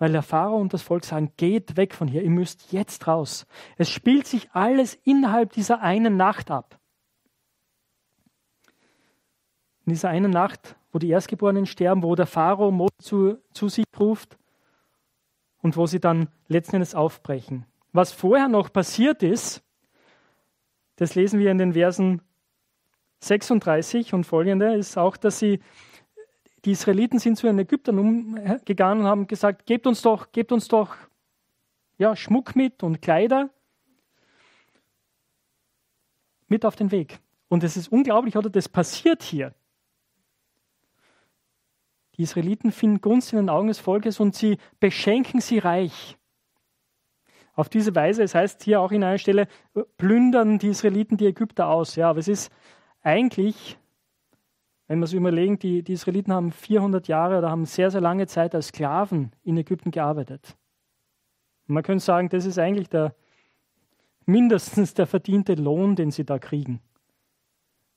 weil 0.00 0.12
der 0.12 0.22
Pharao 0.22 0.56
und 0.56 0.72
das 0.72 0.80
Volk 0.80 1.04
sagen, 1.04 1.30
geht 1.36 1.76
weg 1.76 1.94
von 1.94 2.08
hier, 2.08 2.22
ihr 2.22 2.30
müsst 2.30 2.72
jetzt 2.72 3.06
raus. 3.06 3.46
Es 3.76 3.90
spielt 3.90 4.26
sich 4.26 4.50
alles 4.52 4.94
innerhalb 5.04 5.52
dieser 5.52 5.82
einen 5.82 6.16
Nacht 6.16 6.50
ab. 6.50 6.80
In 9.84 9.92
dieser 9.92 10.08
einen 10.08 10.30
Nacht, 10.30 10.76
wo 10.90 10.98
die 10.98 11.10
Erstgeborenen 11.10 11.66
sterben, 11.66 12.02
wo 12.02 12.14
der 12.14 12.26
Pharao 12.26 12.70
Mose 12.70 12.94
zu, 12.98 13.38
zu 13.52 13.68
sich 13.68 13.84
ruft 13.98 14.38
und 15.58 15.76
wo 15.76 15.86
sie 15.86 16.00
dann 16.00 16.28
letzten 16.48 16.76
Endes 16.76 16.94
aufbrechen. 16.94 17.66
Was 17.92 18.10
vorher 18.12 18.48
noch 18.48 18.72
passiert 18.72 19.22
ist, 19.22 19.62
das 20.96 21.14
lesen 21.14 21.40
wir 21.40 21.50
in 21.50 21.58
den 21.58 21.74
Versen 21.74 22.22
36 23.20 24.14
und 24.14 24.24
folgende, 24.24 24.74
ist 24.76 24.96
auch, 24.96 25.18
dass 25.18 25.38
sie 25.38 25.60
die 26.64 26.72
Israeliten 26.72 27.18
sind 27.18 27.36
zu 27.36 27.46
den 27.46 27.58
Ägyptern 27.58 27.98
umgegangen 27.98 29.04
und 29.04 29.10
haben 29.10 29.26
gesagt, 29.26 29.66
gebt 29.66 29.86
uns 29.86 30.02
doch, 30.02 30.32
gebt 30.32 30.52
uns 30.52 30.68
doch 30.68 30.96
ja, 31.98 32.16
Schmuck 32.16 32.56
mit 32.56 32.82
und 32.82 33.02
Kleider 33.02 33.50
mit 36.48 36.64
auf 36.64 36.76
den 36.76 36.90
Weg. 36.90 37.20
Und 37.48 37.64
es 37.64 37.76
ist 37.76 37.88
unglaublich, 37.88 38.36
oder? 38.36 38.50
Das 38.50 38.68
passiert 38.68 39.22
hier. 39.22 39.54
Die 42.16 42.22
Israeliten 42.22 42.72
finden 42.72 43.00
Gunst 43.00 43.32
in 43.32 43.38
den 43.38 43.48
Augen 43.48 43.68
des 43.68 43.78
Volkes 43.78 44.20
und 44.20 44.34
sie 44.34 44.58
beschenken 44.78 45.40
sie 45.40 45.58
reich. 45.58 46.16
Auf 47.54 47.68
diese 47.68 47.94
Weise, 47.94 48.22
es 48.22 48.34
heißt 48.34 48.62
hier 48.62 48.80
auch 48.80 48.92
in 48.92 49.02
einer 49.02 49.18
Stelle, 49.18 49.48
plündern 49.96 50.58
die 50.58 50.68
Israeliten 50.68 51.16
die 51.16 51.26
Ägypter 51.26 51.68
aus. 51.68 51.96
Ja, 51.96 52.10
aber 52.10 52.20
es 52.20 52.28
ist 52.28 52.52
eigentlich 53.02 53.78
wenn 54.90 54.98
wir 54.98 55.04
uns 55.04 55.12
überlegen, 55.12 55.56
die, 55.56 55.84
die 55.84 55.92
Israeliten 55.92 56.32
haben 56.32 56.50
400 56.50 57.06
Jahre 57.06 57.38
oder 57.38 57.48
haben 57.48 57.64
sehr, 57.64 57.92
sehr 57.92 58.00
lange 58.00 58.26
Zeit 58.26 58.56
als 58.56 58.68
Sklaven 58.68 59.30
in 59.44 59.56
Ägypten 59.56 59.92
gearbeitet. 59.92 60.56
Und 61.68 61.74
man 61.74 61.84
könnte 61.84 62.04
sagen, 62.04 62.28
das 62.28 62.44
ist 62.44 62.58
eigentlich 62.58 62.88
der, 62.88 63.14
mindestens 64.26 64.92
der 64.94 65.06
verdiente 65.06 65.54
Lohn, 65.54 65.94
den 65.94 66.10
sie 66.10 66.24
da 66.24 66.40
kriegen. 66.40 66.80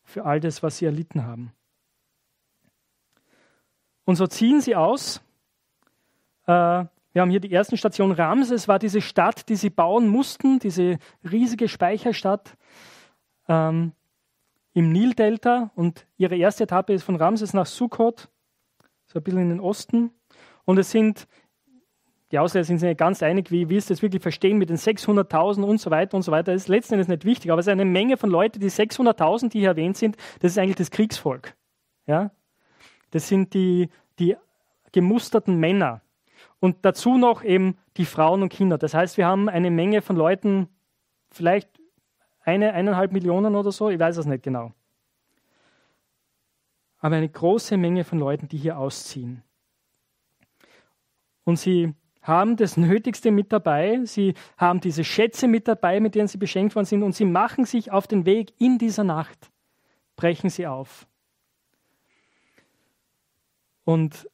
Für 0.03 0.23
all 0.25 0.39
das, 0.39 0.61
was 0.61 0.77
sie 0.77 0.85
erlitten 0.85 1.25
haben. 1.25 1.51
Und 4.05 4.17
so 4.17 4.27
ziehen 4.27 4.61
sie 4.61 4.75
aus. 4.75 5.19
Äh, 6.45 6.51
wir 6.51 7.21
haben 7.23 7.31
hier 7.31 7.39
die 7.39 7.49
erste 7.49 7.75
Station 7.75 8.11
Ramses, 8.11 8.67
war 8.67 8.77
diese 8.77 9.01
Stadt, 9.01 9.49
die 9.49 9.55
sie 9.55 9.71
bauen 9.71 10.07
mussten, 10.07 10.59
diese 10.59 10.99
riesige 11.23 11.67
Speicherstadt. 11.67 12.55
Ähm, 13.47 13.93
im 14.73 14.91
Nildelta 14.91 15.71
und 15.75 16.07
ihre 16.17 16.35
erste 16.35 16.63
Etappe 16.63 16.93
ist 16.93 17.03
von 17.03 17.15
Ramses 17.15 17.53
nach 17.53 17.65
Sukkot, 17.65 18.29
so 19.05 19.19
ein 19.19 19.23
bisschen 19.23 19.41
in 19.41 19.49
den 19.49 19.59
Osten. 19.59 20.11
Und 20.65 20.79
es 20.79 20.89
sind, 20.89 21.27
die 22.31 22.39
Ausleger 22.39 22.63
sind 22.63 22.79
sich 22.79 22.89
nicht 22.89 22.97
ganz 22.97 23.21
einig, 23.21 23.51
wie, 23.51 23.69
wie 23.69 23.77
ist 23.77 23.89
das 23.89 24.01
wirklich 24.01 24.21
verstehen 24.21 24.57
mit 24.57 24.69
den 24.69 24.77
600.000 24.77 25.61
und 25.61 25.79
so 25.79 25.91
weiter 25.91 26.15
und 26.17 26.23
so 26.23 26.31
weiter. 26.31 26.53
Das 26.53 26.63
ist 26.63 26.67
letzten 26.67 26.95
Endes 26.95 27.07
nicht 27.07 27.25
wichtig, 27.25 27.51
aber 27.51 27.59
es 27.59 27.67
ist 27.67 27.71
eine 27.71 27.85
Menge 27.85 28.17
von 28.17 28.29
Leuten, 28.29 28.59
die 28.59 28.69
600.000, 28.69 29.49
die 29.49 29.59
hier 29.59 29.69
erwähnt 29.69 29.97
sind, 29.97 30.17
das 30.39 30.53
ist 30.53 30.57
eigentlich 30.57 30.77
das 30.77 30.89
Kriegsvolk. 30.89 31.55
Ja? 32.07 32.31
Das 33.11 33.27
sind 33.27 33.53
die, 33.53 33.89
die 34.17 34.35
gemusterten 34.91 35.59
Männer. 35.59 36.01
Und 36.59 36.77
dazu 36.81 37.17
noch 37.17 37.43
eben 37.43 37.77
die 37.97 38.05
Frauen 38.05 38.41
und 38.41 38.49
Kinder. 38.49 38.77
Das 38.77 38.93
heißt, 38.93 39.17
wir 39.17 39.27
haben 39.27 39.49
eine 39.49 39.69
Menge 39.69 40.01
von 40.01 40.15
Leuten, 40.15 40.69
vielleicht 41.29 41.69
eine, 42.43 42.73
eineinhalb 42.73 43.11
Millionen 43.11 43.55
oder 43.55 43.71
so, 43.71 43.89
ich 43.89 43.99
weiß 43.99 44.17
es 44.17 44.25
nicht 44.25 44.43
genau. 44.43 44.71
Aber 46.99 47.15
eine 47.15 47.29
große 47.29 47.77
Menge 47.77 48.03
von 48.03 48.19
Leuten, 48.19 48.47
die 48.47 48.57
hier 48.57 48.77
ausziehen. 48.77 49.43
und 51.45 51.57
sie 51.57 51.93
haben 52.21 52.55
das 52.55 52.77
Nötigste 52.77 53.31
mit 53.31 53.51
dabei, 53.51 54.05
sie 54.05 54.33
haben 54.57 54.79
diese 54.79 55.03
Schätze 55.03 55.47
mit 55.47 55.67
dabei, 55.67 55.99
mit 55.99 56.15
denen 56.15 56.29
sie 56.29 56.37
beschenkt 56.37 56.73
worden 56.73 56.85
sind, 56.85 57.03
und 57.03 57.13
sie 57.13 57.25
machen 57.25 57.65
sich 57.65 57.91
auf 57.91 58.07
den 58.07 58.25
Weg 58.25 58.53
in 58.59 58.77
dieser 58.77 59.03
Nacht, 59.03 59.51
brechen 60.15 60.49
sie 60.49 60.65
auf. 60.65 61.05
Und 63.83 64.29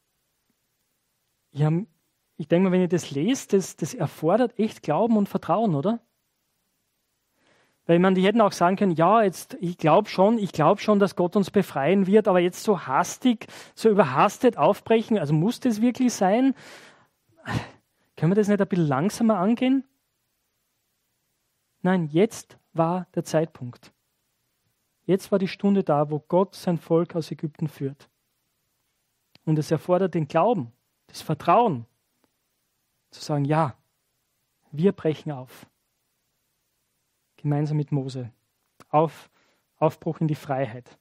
ja, 1.50 1.72
ich 2.36 2.46
denke 2.46 2.68
mal, 2.68 2.72
wenn 2.72 2.82
ihr 2.82 2.88
das 2.88 3.10
lest, 3.10 3.52
das, 3.52 3.76
das 3.76 3.92
erfordert 3.92 4.56
echt 4.56 4.82
Glauben 4.82 5.16
und 5.16 5.28
Vertrauen, 5.28 5.74
oder? 5.74 6.00
Weil 7.90 7.98
man, 7.98 8.14
die 8.14 8.22
hätten 8.22 8.40
auch 8.40 8.52
sagen 8.52 8.76
können, 8.76 8.92
ja, 8.92 9.24
jetzt, 9.24 9.56
ich 9.58 9.76
glaube 9.76 10.08
schon, 10.08 10.38
ich 10.38 10.52
glaube 10.52 10.80
schon, 10.80 11.00
dass 11.00 11.16
Gott 11.16 11.34
uns 11.34 11.50
befreien 11.50 12.06
wird, 12.06 12.28
aber 12.28 12.38
jetzt 12.38 12.62
so 12.62 12.86
hastig, 12.86 13.48
so 13.74 13.88
überhastet 13.88 14.56
aufbrechen, 14.56 15.18
also 15.18 15.34
muss 15.34 15.58
das 15.58 15.82
wirklich 15.82 16.12
sein? 16.12 16.54
Können 18.16 18.30
wir 18.30 18.36
das 18.36 18.46
nicht 18.46 18.60
ein 18.60 18.68
bisschen 18.68 18.86
langsamer 18.86 19.38
angehen? 19.38 19.82
Nein, 21.82 22.08
jetzt 22.12 22.58
war 22.74 23.08
der 23.16 23.24
Zeitpunkt. 23.24 23.92
Jetzt 25.04 25.32
war 25.32 25.40
die 25.40 25.48
Stunde 25.48 25.82
da, 25.82 26.12
wo 26.12 26.20
Gott 26.20 26.54
sein 26.54 26.78
Volk 26.78 27.16
aus 27.16 27.32
Ägypten 27.32 27.66
führt. 27.66 28.08
Und 29.44 29.58
es 29.58 29.72
erfordert 29.72 30.14
den 30.14 30.28
Glauben, 30.28 30.70
das 31.08 31.22
Vertrauen, 31.22 31.86
zu 33.10 33.20
sagen, 33.20 33.46
ja, 33.46 33.74
wir 34.70 34.92
brechen 34.92 35.32
auf. 35.32 35.66
Gemeinsam 37.42 37.76
mit 37.76 37.92
Mose. 37.92 38.30
Auf, 38.88 39.30
Aufbruch 39.76 40.20
in 40.20 40.28
die 40.28 40.34
Freiheit. 40.34 40.98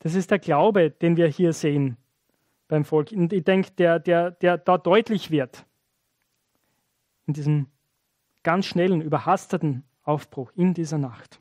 Das 0.00 0.14
ist 0.14 0.30
der 0.30 0.38
Glaube, 0.38 0.90
den 0.90 1.16
wir 1.16 1.28
hier 1.28 1.52
sehen 1.52 1.96
beim 2.68 2.84
Volk. 2.84 3.12
Und 3.12 3.32
ich 3.32 3.44
denke, 3.44 3.70
der, 3.72 3.98
der, 3.98 4.30
der 4.30 4.58
da 4.58 4.78
deutlich 4.78 5.30
wird, 5.30 5.64
in 7.26 7.34
diesem 7.34 7.66
ganz 8.42 8.66
schnellen, 8.66 9.00
überhasteten 9.00 9.84
Aufbruch 10.02 10.52
in 10.54 10.74
dieser 10.74 10.98
Nacht. 10.98 11.40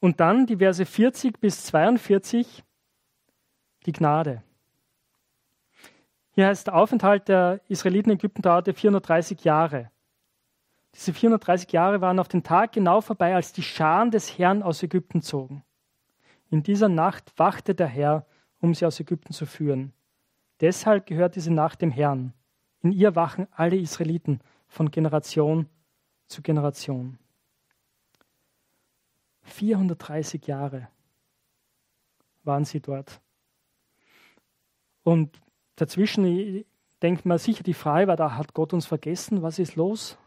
Und 0.00 0.20
dann 0.20 0.46
die 0.46 0.56
Verse 0.56 0.84
40 0.84 1.38
bis 1.40 1.64
42, 1.66 2.64
die 3.84 3.92
Gnade. 3.92 4.42
Hier 6.30 6.46
heißt, 6.46 6.68
der 6.68 6.76
Aufenthalt 6.76 7.28
der 7.28 7.60
Israeliten 7.68 8.10
in 8.10 8.16
Ägypten 8.16 8.42
dauerte 8.42 8.72
430 8.72 9.42
Jahre. 9.44 9.90
Diese 10.98 11.14
430 11.14 11.70
Jahre 11.70 12.00
waren 12.00 12.18
auf 12.18 12.26
den 12.26 12.42
Tag 12.42 12.72
genau 12.72 13.00
vorbei, 13.00 13.36
als 13.36 13.52
die 13.52 13.62
Scharen 13.62 14.10
des 14.10 14.36
Herrn 14.36 14.64
aus 14.64 14.82
Ägypten 14.82 15.22
zogen. 15.22 15.62
In 16.50 16.64
dieser 16.64 16.88
Nacht 16.88 17.32
wachte 17.38 17.72
der 17.76 17.86
Herr 17.86 18.26
um 18.60 18.74
sie 18.74 18.84
aus 18.84 18.98
Ägypten 18.98 19.32
zu 19.32 19.46
führen. 19.46 19.92
Deshalb 20.60 21.06
gehört 21.06 21.36
diese 21.36 21.52
Nacht 21.52 21.80
dem 21.80 21.92
Herrn. 21.92 22.32
In 22.80 22.90
ihr 22.90 23.14
wachen 23.14 23.46
alle 23.52 23.76
Israeliten 23.76 24.40
von 24.66 24.90
Generation 24.90 25.68
zu 26.26 26.42
Generation. 26.42 27.16
430 29.42 30.44
Jahre 30.48 30.88
waren 32.42 32.64
sie 32.64 32.80
dort. 32.80 33.20
Und 35.04 35.40
dazwischen 35.76 36.64
denkt 37.00 37.24
man 37.24 37.38
sicher, 37.38 37.62
die 37.62 37.74
Frage 37.74 38.08
war, 38.08 38.16
da 38.16 38.34
hat 38.36 38.52
Gott 38.52 38.72
uns 38.72 38.86
vergessen, 38.86 39.42
was 39.42 39.60
ist 39.60 39.76
los? 39.76 40.18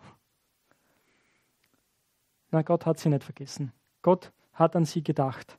Na, 2.52 2.62
Gott 2.62 2.86
hat 2.86 3.00
sie 3.00 3.10
nicht 3.10 3.24
vergessen. 3.24 3.72
Gott 4.02 4.32
hat 4.54 4.76
an 4.76 4.86
sie 4.86 5.04
gedacht 5.04 5.58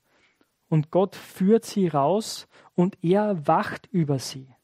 und 0.68 0.90
Gott 0.90 1.16
führt 1.16 1.64
sie 1.64 1.88
raus 1.88 2.48
und 2.74 3.02
er 3.02 3.46
wacht 3.46 3.88
über 3.88 4.18
sie. 4.18 4.55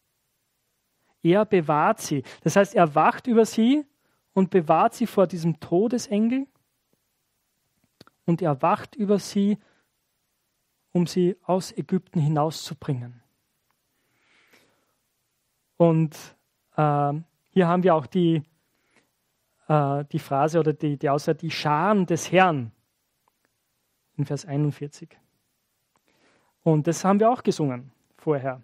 Er 1.22 1.44
bewahrt 1.44 2.00
sie. 2.00 2.22
Das 2.42 2.56
heißt, 2.56 2.74
er 2.74 2.94
wacht 2.94 3.26
über 3.26 3.44
sie 3.44 3.84
und 4.34 4.50
bewahrt 4.50 4.94
sie 4.94 5.06
vor 5.06 5.26
diesem 5.26 5.58
Todesengel 5.60 6.46
und 8.24 8.42
er 8.42 8.62
wacht 8.62 8.94
über 8.94 9.18
sie, 9.18 9.58
um 10.92 11.06
sie 11.06 11.36
aus 11.42 11.72
Ägypten 11.76 12.20
hinauszubringen. 12.20 13.22
Und 15.76 16.16
äh, 16.76 17.12
hier 17.50 17.68
haben 17.68 17.82
wir 17.82 17.94
auch 17.94 18.06
die, 18.06 18.42
äh, 19.68 20.04
die 20.06 20.18
Phrase 20.18 20.58
oder 20.58 20.72
die, 20.72 20.96
die 20.96 21.08
Aussage, 21.08 21.38
die 21.38 21.50
Scharen 21.50 22.06
des 22.06 22.32
Herrn 22.32 22.72
in 24.16 24.24
Vers 24.24 24.44
41. 24.44 25.16
Und 26.62 26.86
das 26.86 27.04
haben 27.04 27.20
wir 27.20 27.30
auch 27.30 27.42
gesungen 27.42 27.92
vorher. 28.16 28.62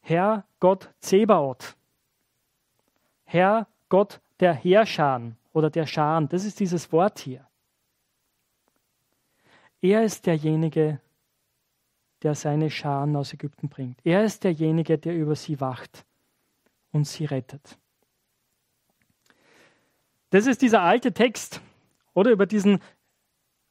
Herr 0.00 0.44
Gott 0.60 0.90
Zebaoth. 1.00 1.76
Herr 3.24 3.66
Gott 3.88 4.20
der 4.40 4.54
Heerscharen 4.54 5.36
oder 5.52 5.70
der 5.70 5.86
Scharen. 5.86 6.28
Das 6.28 6.44
ist 6.44 6.60
dieses 6.60 6.90
Wort 6.92 7.18
hier. 7.18 7.46
Er 9.80 10.02
ist 10.04 10.26
derjenige, 10.26 11.00
der 12.22 12.34
seine 12.34 12.70
Scharen 12.70 13.14
aus 13.16 13.34
Ägypten 13.34 13.68
bringt. 13.68 13.98
Er 14.04 14.24
ist 14.24 14.44
derjenige, 14.44 14.98
der 14.98 15.14
über 15.14 15.36
sie 15.36 15.60
wacht 15.60 16.04
und 16.90 17.06
sie 17.06 17.26
rettet. 17.26 17.78
Das 20.34 20.48
ist 20.48 20.62
dieser 20.62 20.82
alte 20.82 21.12
Text 21.12 21.60
oder 22.12 22.32
über 22.32 22.44
diesen 22.44 22.80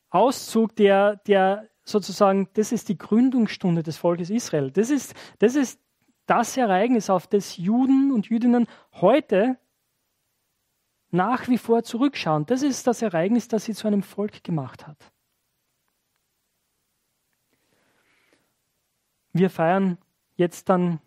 Auszug, 0.09 0.73
der, 0.77 1.17
der 1.27 1.69
sozusagen, 1.83 2.47
das 2.53 2.71
ist 2.71 2.87
die 2.87 2.97
Gründungsstunde 2.97 3.83
des 3.83 3.97
Volkes 3.97 4.29
Israel. 4.29 4.71
Das 4.71 4.89
ist, 4.89 5.13
das 5.39 5.55
ist 5.55 5.81
das 6.25 6.55
Ereignis, 6.55 7.09
auf 7.09 7.27
das 7.27 7.57
Juden 7.57 8.13
und 8.13 8.29
Jüdinnen 8.29 8.67
heute 8.93 9.59
nach 11.11 11.49
wie 11.49 11.57
vor 11.57 11.83
zurückschauen. 11.83 12.45
Das 12.45 12.61
ist 12.61 12.87
das 12.87 13.01
Ereignis, 13.01 13.49
das 13.49 13.65
sie 13.65 13.73
zu 13.73 13.85
einem 13.85 14.01
Volk 14.01 14.41
gemacht 14.41 14.87
hat. 14.87 15.11
Wir 19.33 19.49
feiern 19.49 19.97
jetzt 20.37 20.69
dann 20.69 21.01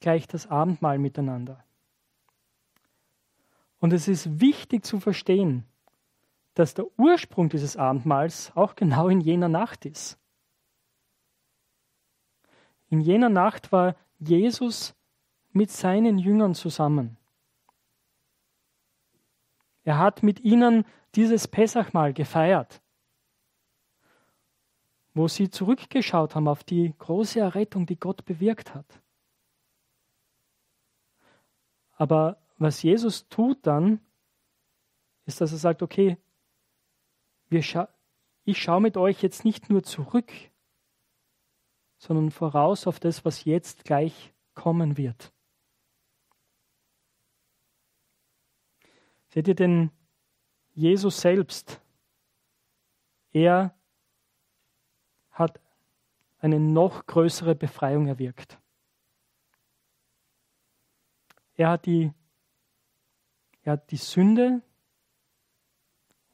gleich 0.00 0.28
das 0.28 0.48
Abendmahl 0.48 0.98
miteinander. 0.98 1.65
Und 3.78 3.92
es 3.92 4.08
ist 4.08 4.40
wichtig 4.40 4.84
zu 4.84 5.00
verstehen, 5.00 5.64
dass 6.54 6.74
der 6.74 6.86
Ursprung 6.98 7.48
dieses 7.48 7.76
Abendmahls 7.76 8.50
auch 8.54 8.74
genau 8.74 9.08
in 9.08 9.20
jener 9.20 9.48
Nacht 9.48 9.84
ist. 9.84 10.18
In 12.88 13.00
jener 13.00 13.28
Nacht 13.28 13.72
war 13.72 13.94
Jesus 14.18 14.94
mit 15.52 15.70
seinen 15.70 16.18
Jüngern 16.18 16.54
zusammen. 16.54 17.16
Er 19.84 19.98
hat 19.98 20.22
mit 20.22 20.40
ihnen 20.40 20.84
dieses 21.14 21.46
Pessachmahl 21.46 22.12
gefeiert, 22.12 22.80
wo 25.14 25.28
sie 25.28 25.50
zurückgeschaut 25.50 26.34
haben 26.34 26.48
auf 26.48 26.64
die 26.64 26.94
große 26.98 27.40
Errettung, 27.40 27.86
die 27.86 27.98
Gott 27.98 28.24
bewirkt 28.24 28.74
hat. 28.74 28.86
Aber 31.92 32.38
was 32.58 32.82
Jesus 32.82 33.28
tut 33.28 33.66
dann, 33.66 34.00
ist, 35.24 35.40
dass 35.40 35.52
er 35.52 35.58
sagt, 35.58 35.82
okay, 35.82 36.16
scha 37.60 37.88
ich 38.44 38.62
schaue 38.62 38.80
mit 38.80 38.96
euch 38.96 39.22
jetzt 39.22 39.44
nicht 39.44 39.70
nur 39.70 39.82
zurück, 39.82 40.32
sondern 41.98 42.30
voraus 42.30 42.86
auf 42.86 43.00
das, 43.00 43.24
was 43.24 43.44
jetzt 43.44 43.84
gleich 43.84 44.32
kommen 44.54 44.96
wird. 44.96 45.32
Seht 49.28 49.48
ihr 49.48 49.56
denn 49.56 49.90
Jesus 50.74 51.20
selbst? 51.20 51.80
Er 53.32 53.76
hat 55.30 55.60
eine 56.38 56.60
noch 56.60 57.06
größere 57.06 57.54
Befreiung 57.54 58.06
erwirkt. 58.06 58.58
Er 61.54 61.70
hat 61.70 61.86
die, 61.86 62.12
er 63.66 63.72
hat 63.72 63.90
die 63.90 63.96
Sünde 63.96 64.62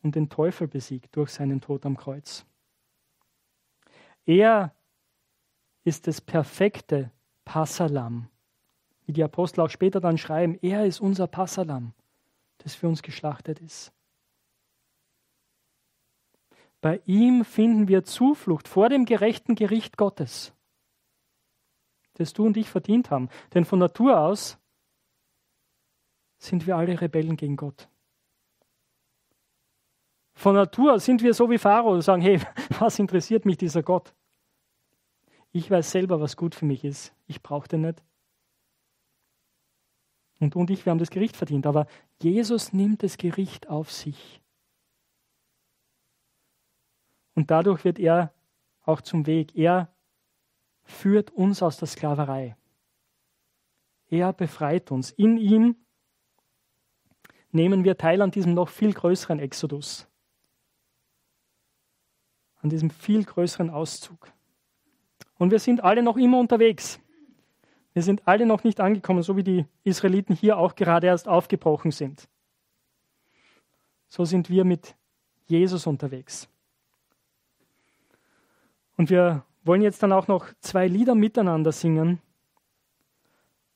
und 0.03 0.15
den 0.15 0.29
Teufel 0.29 0.69
besiegt 0.69 1.17
durch 1.17 1.31
seinen 1.31 1.63
Tod 1.63 1.87
am 1.87 1.97
Kreuz. 1.97 2.45
Er 4.27 4.75
ist 5.83 6.07
das 6.07 6.21
perfekte 6.21 7.11
Passalam. 7.47 8.29
Wie 9.07 9.15
die 9.15 9.25
Apostel 9.25 9.63
auch 9.63 9.71
später 9.71 9.99
dann 9.99 10.19
schreiben, 10.19 10.59
er 10.61 10.85
ist 10.85 11.01
unser 11.01 11.27
Passalam, 11.27 11.95
das 12.59 12.75
für 12.75 12.87
uns 12.87 13.03
geschlachtet 13.03 13.61
ist. 13.61 13.95
Bei 16.83 17.01
ihm 17.07 17.47
finden 17.47 17.89
wir 17.89 18.05
Zuflucht 18.05 18.69
vor 18.69 18.91
dem 18.91 19.07
gerechten 19.07 19.55
Gericht 19.55 19.97
Gottes, 19.97 20.53
das 22.15 22.35
du 22.35 22.45
und 22.45 22.59
ich 22.59 22.69
verdient 22.69 23.11
haben. 23.11 23.31
Denn 23.55 23.65
von 23.65 23.79
Natur 23.79 24.21
aus 24.21 24.59
sind 26.43 26.67
wir 26.67 26.77
alle 26.77 27.01
Rebellen 27.01 27.37
gegen 27.37 27.57
Gott. 27.57 27.89
Von 30.35 30.57
Natur 30.57 30.99
sind 30.99 31.23
wir 31.23 31.35
so 31.35 31.49
wie 31.51 31.59
Pharao 31.59 31.93
und 31.93 32.03
sagen, 32.03 32.23
hey, 32.23 32.41
was 32.81 32.99
interessiert 32.99 33.45
mich 33.45 33.59
dieser 33.59 33.83
Gott? 33.83 34.13
Ich 35.53 35.71
weiß 35.71 35.91
selber, 35.91 36.21
was 36.21 36.37
gut 36.37 36.55
für 36.55 36.65
mich 36.65 36.83
ist. 36.85 37.15
Ich 37.27 37.43
brauche 37.43 37.69
den 37.69 37.83
nicht. 37.83 38.03
Und 40.41 40.55
du 40.55 40.61
und 40.61 40.71
ich, 40.71 40.85
wir 40.85 40.91
haben 40.91 40.99
das 40.99 41.11
Gericht 41.11 41.37
verdient. 41.37 41.67
Aber 41.67 41.87
Jesus 42.21 42.73
nimmt 42.73 43.05
das 43.05 43.19
Gericht 43.19 43.69
auf 43.69 43.93
sich. 43.93 44.41
Und 47.35 47.51
dadurch 47.51 47.85
wird 47.85 48.01
er 48.01 48.33
auch 48.83 49.01
zum 49.01 49.27
Weg. 49.27 49.55
Er 49.55 49.95
führt 50.83 51.31
uns 51.31 51.63
aus 51.63 51.77
der 51.77 51.87
Sklaverei. 51.87 52.57
Er 54.09 54.33
befreit 54.33 54.91
uns. 54.91 55.13
In 55.13 55.37
ihm 55.37 55.77
nehmen 57.53 57.85
wir 57.85 57.97
teil 57.97 58.21
an 58.23 58.31
diesem 58.31 58.55
noch 58.55 58.69
viel 58.69 58.93
größeren 58.93 59.39
Exodus, 59.39 60.09
an 62.61 62.71
diesem 62.71 62.91
viel 62.91 63.25
größeren 63.25 63.71
Auszug. 63.71 64.33
Und 65.39 65.51
wir 65.51 65.59
sind 65.59 65.85
alle 65.85 66.03
noch 66.03 66.17
immer 66.17 66.39
unterwegs. 66.39 66.99
Wir 67.93 68.03
sind 68.03 68.27
alle 68.27 68.47
noch 68.47 68.65
nicht 68.65 68.81
angekommen, 68.81 69.23
so 69.23 69.37
wie 69.37 69.43
die 69.43 69.67
Israeliten 69.85 70.35
hier 70.35 70.57
auch 70.57 70.75
gerade 70.75 71.07
erst 71.07 71.29
aufgebrochen 71.29 71.91
sind. 71.91 72.29
So 74.09 74.25
sind 74.25 74.49
wir 74.49 74.65
mit 74.65 74.95
Jesus 75.47 75.87
unterwegs. 75.87 76.49
Und 78.97 79.11
wir 79.11 79.45
wollen 79.65 79.83
jetzt 79.83 80.03
dann 80.03 80.13
auch 80.13 80.29
noch 80.29 80.47
zwei 80.61 80.87
Lieder 80.87 81.15
miteinander 81.15 81.73
singen 81.73 82.21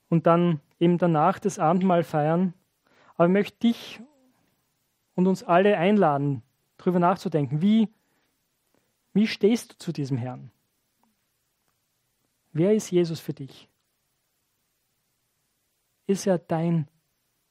und 0.09 0.25
dann 0.25 0.61
eben 0.79 0.97
danach 0.97 1.39
das 1.39 1.59
Abendmahl 1.59 2.03
feiern. 2.03 2.53
Aber 3.17 3.27
ich 3.27 3.33
möchte 3.33 3.57
dich 3.59 3.99
und 5.15 5.27
uns 5.27 5.43
alle 5.43 5.77
einladen, 5.77 6.43
darüber 6.77 6.99
nachzudenken, 6.99 7.61
wie, 7.61 7.89
wie 9.13 9.27
stehst 9.27 9.73
du 9.73 9.77
zu 9.77 9.91
diesem 9.91 10.17
Herrn? 10.17 10.51
Wer 12.53 12.73
ist 12.73 12.91
Jesus 12.91 13.19
für 13.19 13.33
dich? 13.33 13.67
Ist 16.05 16.27
er 16.27 16.37
dein 16.37 16.87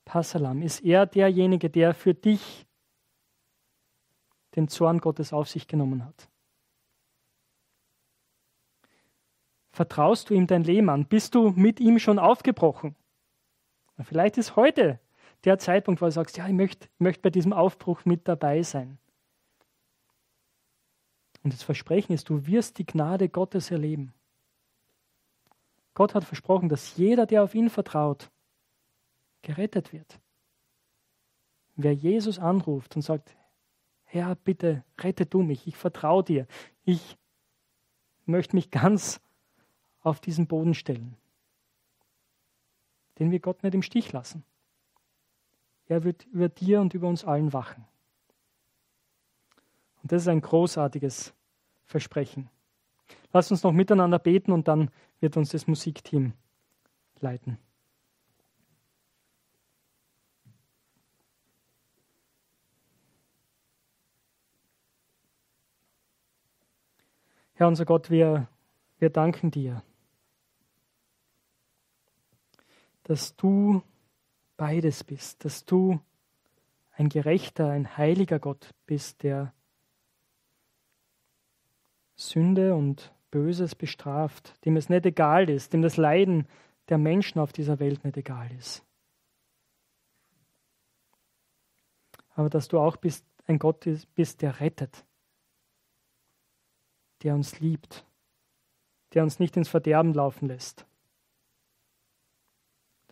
Passalam? 0.04 0.62
Ist 0.62 0.80
er 0.80 1.06
derjenige, 1.06 1.68
der 1.68 1.94
für 1.94 2.14
dich 2.14 2.66
den 4.54 4.68
Zorn 4.68 5.00
Gottes 5.00 5.32
auf 5.32 5.48
sich 5.48 5.66
genommen 5.66 6.04
hat? 6.04 6.28
Vertraust 9.72 10.30
du 10.30 10.34
ihm 10.34 10.46
dein 10.46 10.64
Leben 10.64 10.88
an? 10.88 11.06
Bist 11.06 11.34
du 11.34 11.50
mit 11.50 11.80
ihm 11.80 11.98
schon 11.98 12.18
aufgebrochen? 12.18 12.96
Vielleicht 14.02 14.38
ist 14.38 14.56
heute 14.56 15.00
der 15.46 15.58
Zeitpunkt, 15.58 16.02
wo 16.02 16.06
du 16.06 16.12
sagst, 16.12 16.36
ja, 16.36 16.46
ich 16.46 16.52
möchte, 16.52 16.88
ich 16.92 17.00
möchte 17.00 17.22
bei 17.22 17.30
diesem 17.30 17.52
Aufbruch 17.52 18.04
mit 18.04 18.26
dabei 18.28 18.62
sein. 18.62 18.98
Und 21.42 21.52
das 21.52 21.62
Versprechen 21.62 22.12
ist, 22.12 22.28
du 22.28 22.46
wirst 22.46 22.78
die 22.78 22.84
Gnade 22.84 23.28
Gottes 23.28 23.70
erleben. 23.70 24.12
Gott 25.94 26.14
hat 26.14 26.24
versprochen, 26.24 26.68
dass 26.68 26.96
jeder, 26.96 27.24
der 27.24 27.44
auf 27.44 27.54
ihn 27.54 27.70
vertraut, 27.70 28.30
gerettet 29.42 29.92
wird. 29.92 30.18
Wer 31.76 31.94
Jesus 31.94 32.40
anruft 32.40 32.96
und 32.96 33.02
sagt, 33.02 33.36
Herr, 34.02 34.34
bitte 34.34 34.84
rette 34.98 35.26
du 35.26 35.42
mich, 35.42 35.68
ich 35.68 35.76
vertraue 35.76 36.24
dir, 36.24 36.46
ich 36.84 37.16
möchte 38.24 38.56
mich 38.56 38.72
ganz 38.72 39.20
auf 40.00 40.20
diesen 40.20 40.48
Boden 40.48 40.74
stellen. 40.74 41.16
Den 43.20 43.30
wir 43.30 43.38
Gott 43.38 43.62
nicht 43.62 43.74
im 43.74 43.82
Stich 43.82 44.12
lassen. 44.12 44.44
Er 45.86 46.04
wird 46.04 46.24
über 46.26 46.48
dir 46.48 46.80
und 46.80 46.94
über 46.94 47.08
uns 47.08 47.24
allen 47.24 47.52
wachen. 47.52 47.84
Und 50.02 50.12
das 50.12 50.22
ist 50.22 50.28
ein 50.28 50.40
großartiges 50.40 51.34
Versprechen. 51.84 52.50
Lass 53.32 53.50
uns 53.50 53.62
noch 53.62 53.72
miteinander 53.72 54.18
beten 54.18 54.52
und 54.52 54.68
dann 54.68 54.90
wird 55.20 55.36
uns 55.36 55.50
das 55.50 55.66
Musikteam 55.66 56.32
leiten. 57.20 57.58
Herr 67.54 67.68
unser 67.68 67.86
Gott, 67.86 68.10
wir, 68.10 68.48
wir 68.98 69.10
danken 69.10 69.50
dir 69.50 69.82
dass 73.06 73.36
du 73.36 73.82
beides 74.56 75.04
bist, 75.04 75.44
dass 75.44 75.64
du 75.64 76.00
ein 76.92 77.08
gerechter, 77.08 77.70
ein 77.70 77.96
heiliger 77.96 78.38
Gott 78.38 78.74
bist, 78.86 79.22
der 79.22 79.52
Sünde 82.14 82.74
und 82.74 83.12
Böses 83.30 83.74
bestraft, 83.74 84.54
dem 84.64 84.76
es 84.76 84.88
nicht 84.88 85.04
egal 85.04 85.50
ist, 85.50 85.72
dem 85.72 85.82
das 85.82 85.96
Leiden 85.96 86.46
der 86.88 86.96
Menschen 86.98 87.38
auf 87.38 87.52
dieser 87.52 87.78
Welt 87.78 88.04
nicht 88.04 88.16
egal 88.16 88.50
ist. 88.56 88.84
Aber 92.34 92.48
dass 92.48 92.68
du 92.68 92.78
auch 92.78 92.96
bist, 92.96 93.26
ein 93.46 93.58
Gott 93.58 93.86
bist, 94.14 94.42
der 94.42 94.60
rettet, 94.60 95.04
der 97.22 97.34
uns 97.34 97.60
liebt, 97.60 98.06
der 99.14 99.22
uns 99.22 99.38
nicht 99.38 99.56
ins 99.56 99.68
Verderben 99.68 100.14
laufen 100.14 100.48
lässt 100.48 100.86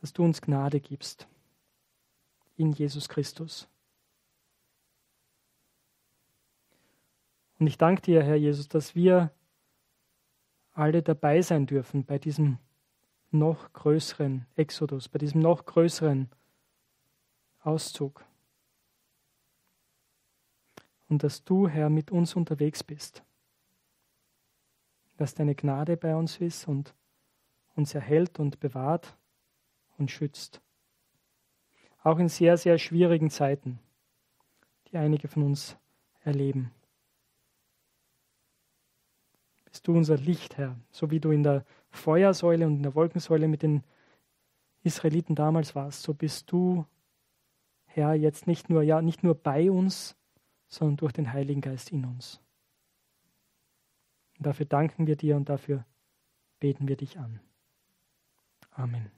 dass 0.04 0.12
du 0.12 0.22
uns 0.22 0.42
Gnade 0.42 0.80
gibst 0.80 1.26
in 2.56 2.72
Jesus 2.72 3.08
Christus. 3.08 3.68
Und 7.58 7.66
ich 7.66 7.78
danke 7.78 8.02
dir, 8.02 8.22
Herr 8.22 8.36
Jesus, 8.36 8.68
dass 8.68 8.94
wir 8.94 9.30
alle 10.72 11.02
dabei 11.02 11.40
sein 11.40 11.66
dürfen 11.66 12.04
bei 12.04 12.18
diesem 12.18 12.58
noch 13.30 13.72
größeren 13.72 14.46
Exodus, 14.54 15.08
bei 15.08 15.18
diesem 15.18 15.40
noch 15.40 15.64
größeren 15.64 16.30
Auszug. 17.60 18.24
Und 21.08 21.22
dass 21.22 21.44
du, 21.44 21.68
Herr, 21.68 21.90
mit 21.90 22.10
uns 22.10 22.34
unterwegs 22.34 22.82
bist. 22.82 23.22
Dass 25.16 25.34
deine 25.34 25.54
Gnade 25.54 25.96
bei 25.96 26.16
uns 26.16 26.38
ist 26.38 26.66
und 26.66 26.94
uns 27.76 27.94
erhält 27.94 28.38
und 28.38 28.58
bewahrt 28.60 29.16
und 29.96 30.10
schützt. 30.10 30.63
Auch 32.04 32.18
in 32.18 32.28
sehr, 32.28 32.56
sehr 32.56 32.78
schwierigen 32.78 33.30
Zeiten, 33.30 33.80
die 34.92 34.98
einige 34.98 35.26
von 35.26 35.42
uns 35.42 35.76
erleben. 36.20 36.70
Bist 39.64 39.88
du 39.88 39.96
unser 39.96 40.18
Licht, 40.18 40.56
Herr, 40.58 40.76
so 40.92 41.10
wie 41.10 41.18
du 41.18 41.30
in 41.30 41.42
der 41.42 41.64
Feuersäule 41.90 42.66
und 42.66 42.76
in 42.76 42.82
der 42.82 42.94
Wolkensäule 42.94 43.48
mit 43.48 43.62
den 43.62 43.82
Israeliten 44.82 45.34
damals 45.34 45.74
warst, 45.74 46.02
so 46.02 46.12
bist 46.12 46.52
du, 46.52 46.84
Herr, 47.86 48.14
jetzt 48.14 48.46
nicht 48.46 48.68
nur, 48.68 48.82
ja, 48.82 49.00
nicht 49.00 49.24
nur 49.24 49.34
bei 49.34 49.70
uns, 49.70 50.14
sondern 50.68 50.98
durch 50.98 51.12
den 51.12 51.32
Heiligen 51.32 51.62
Geist 51.62 51.90
in 51.90 52.04
uns. 52.04 52.40
Und 54.38 54.46
dafür 54.46 54.66
danken 54.66 55.06
wir 55.06 55.16
dir 55.16 55.36
und 55.36 55.48
dafür 55.48 55.86
beten 56.60 56.86
wir 56.86 56.96
dich 56.96 57.18
an. 57.18 57.40
Amen. 58.72 59.10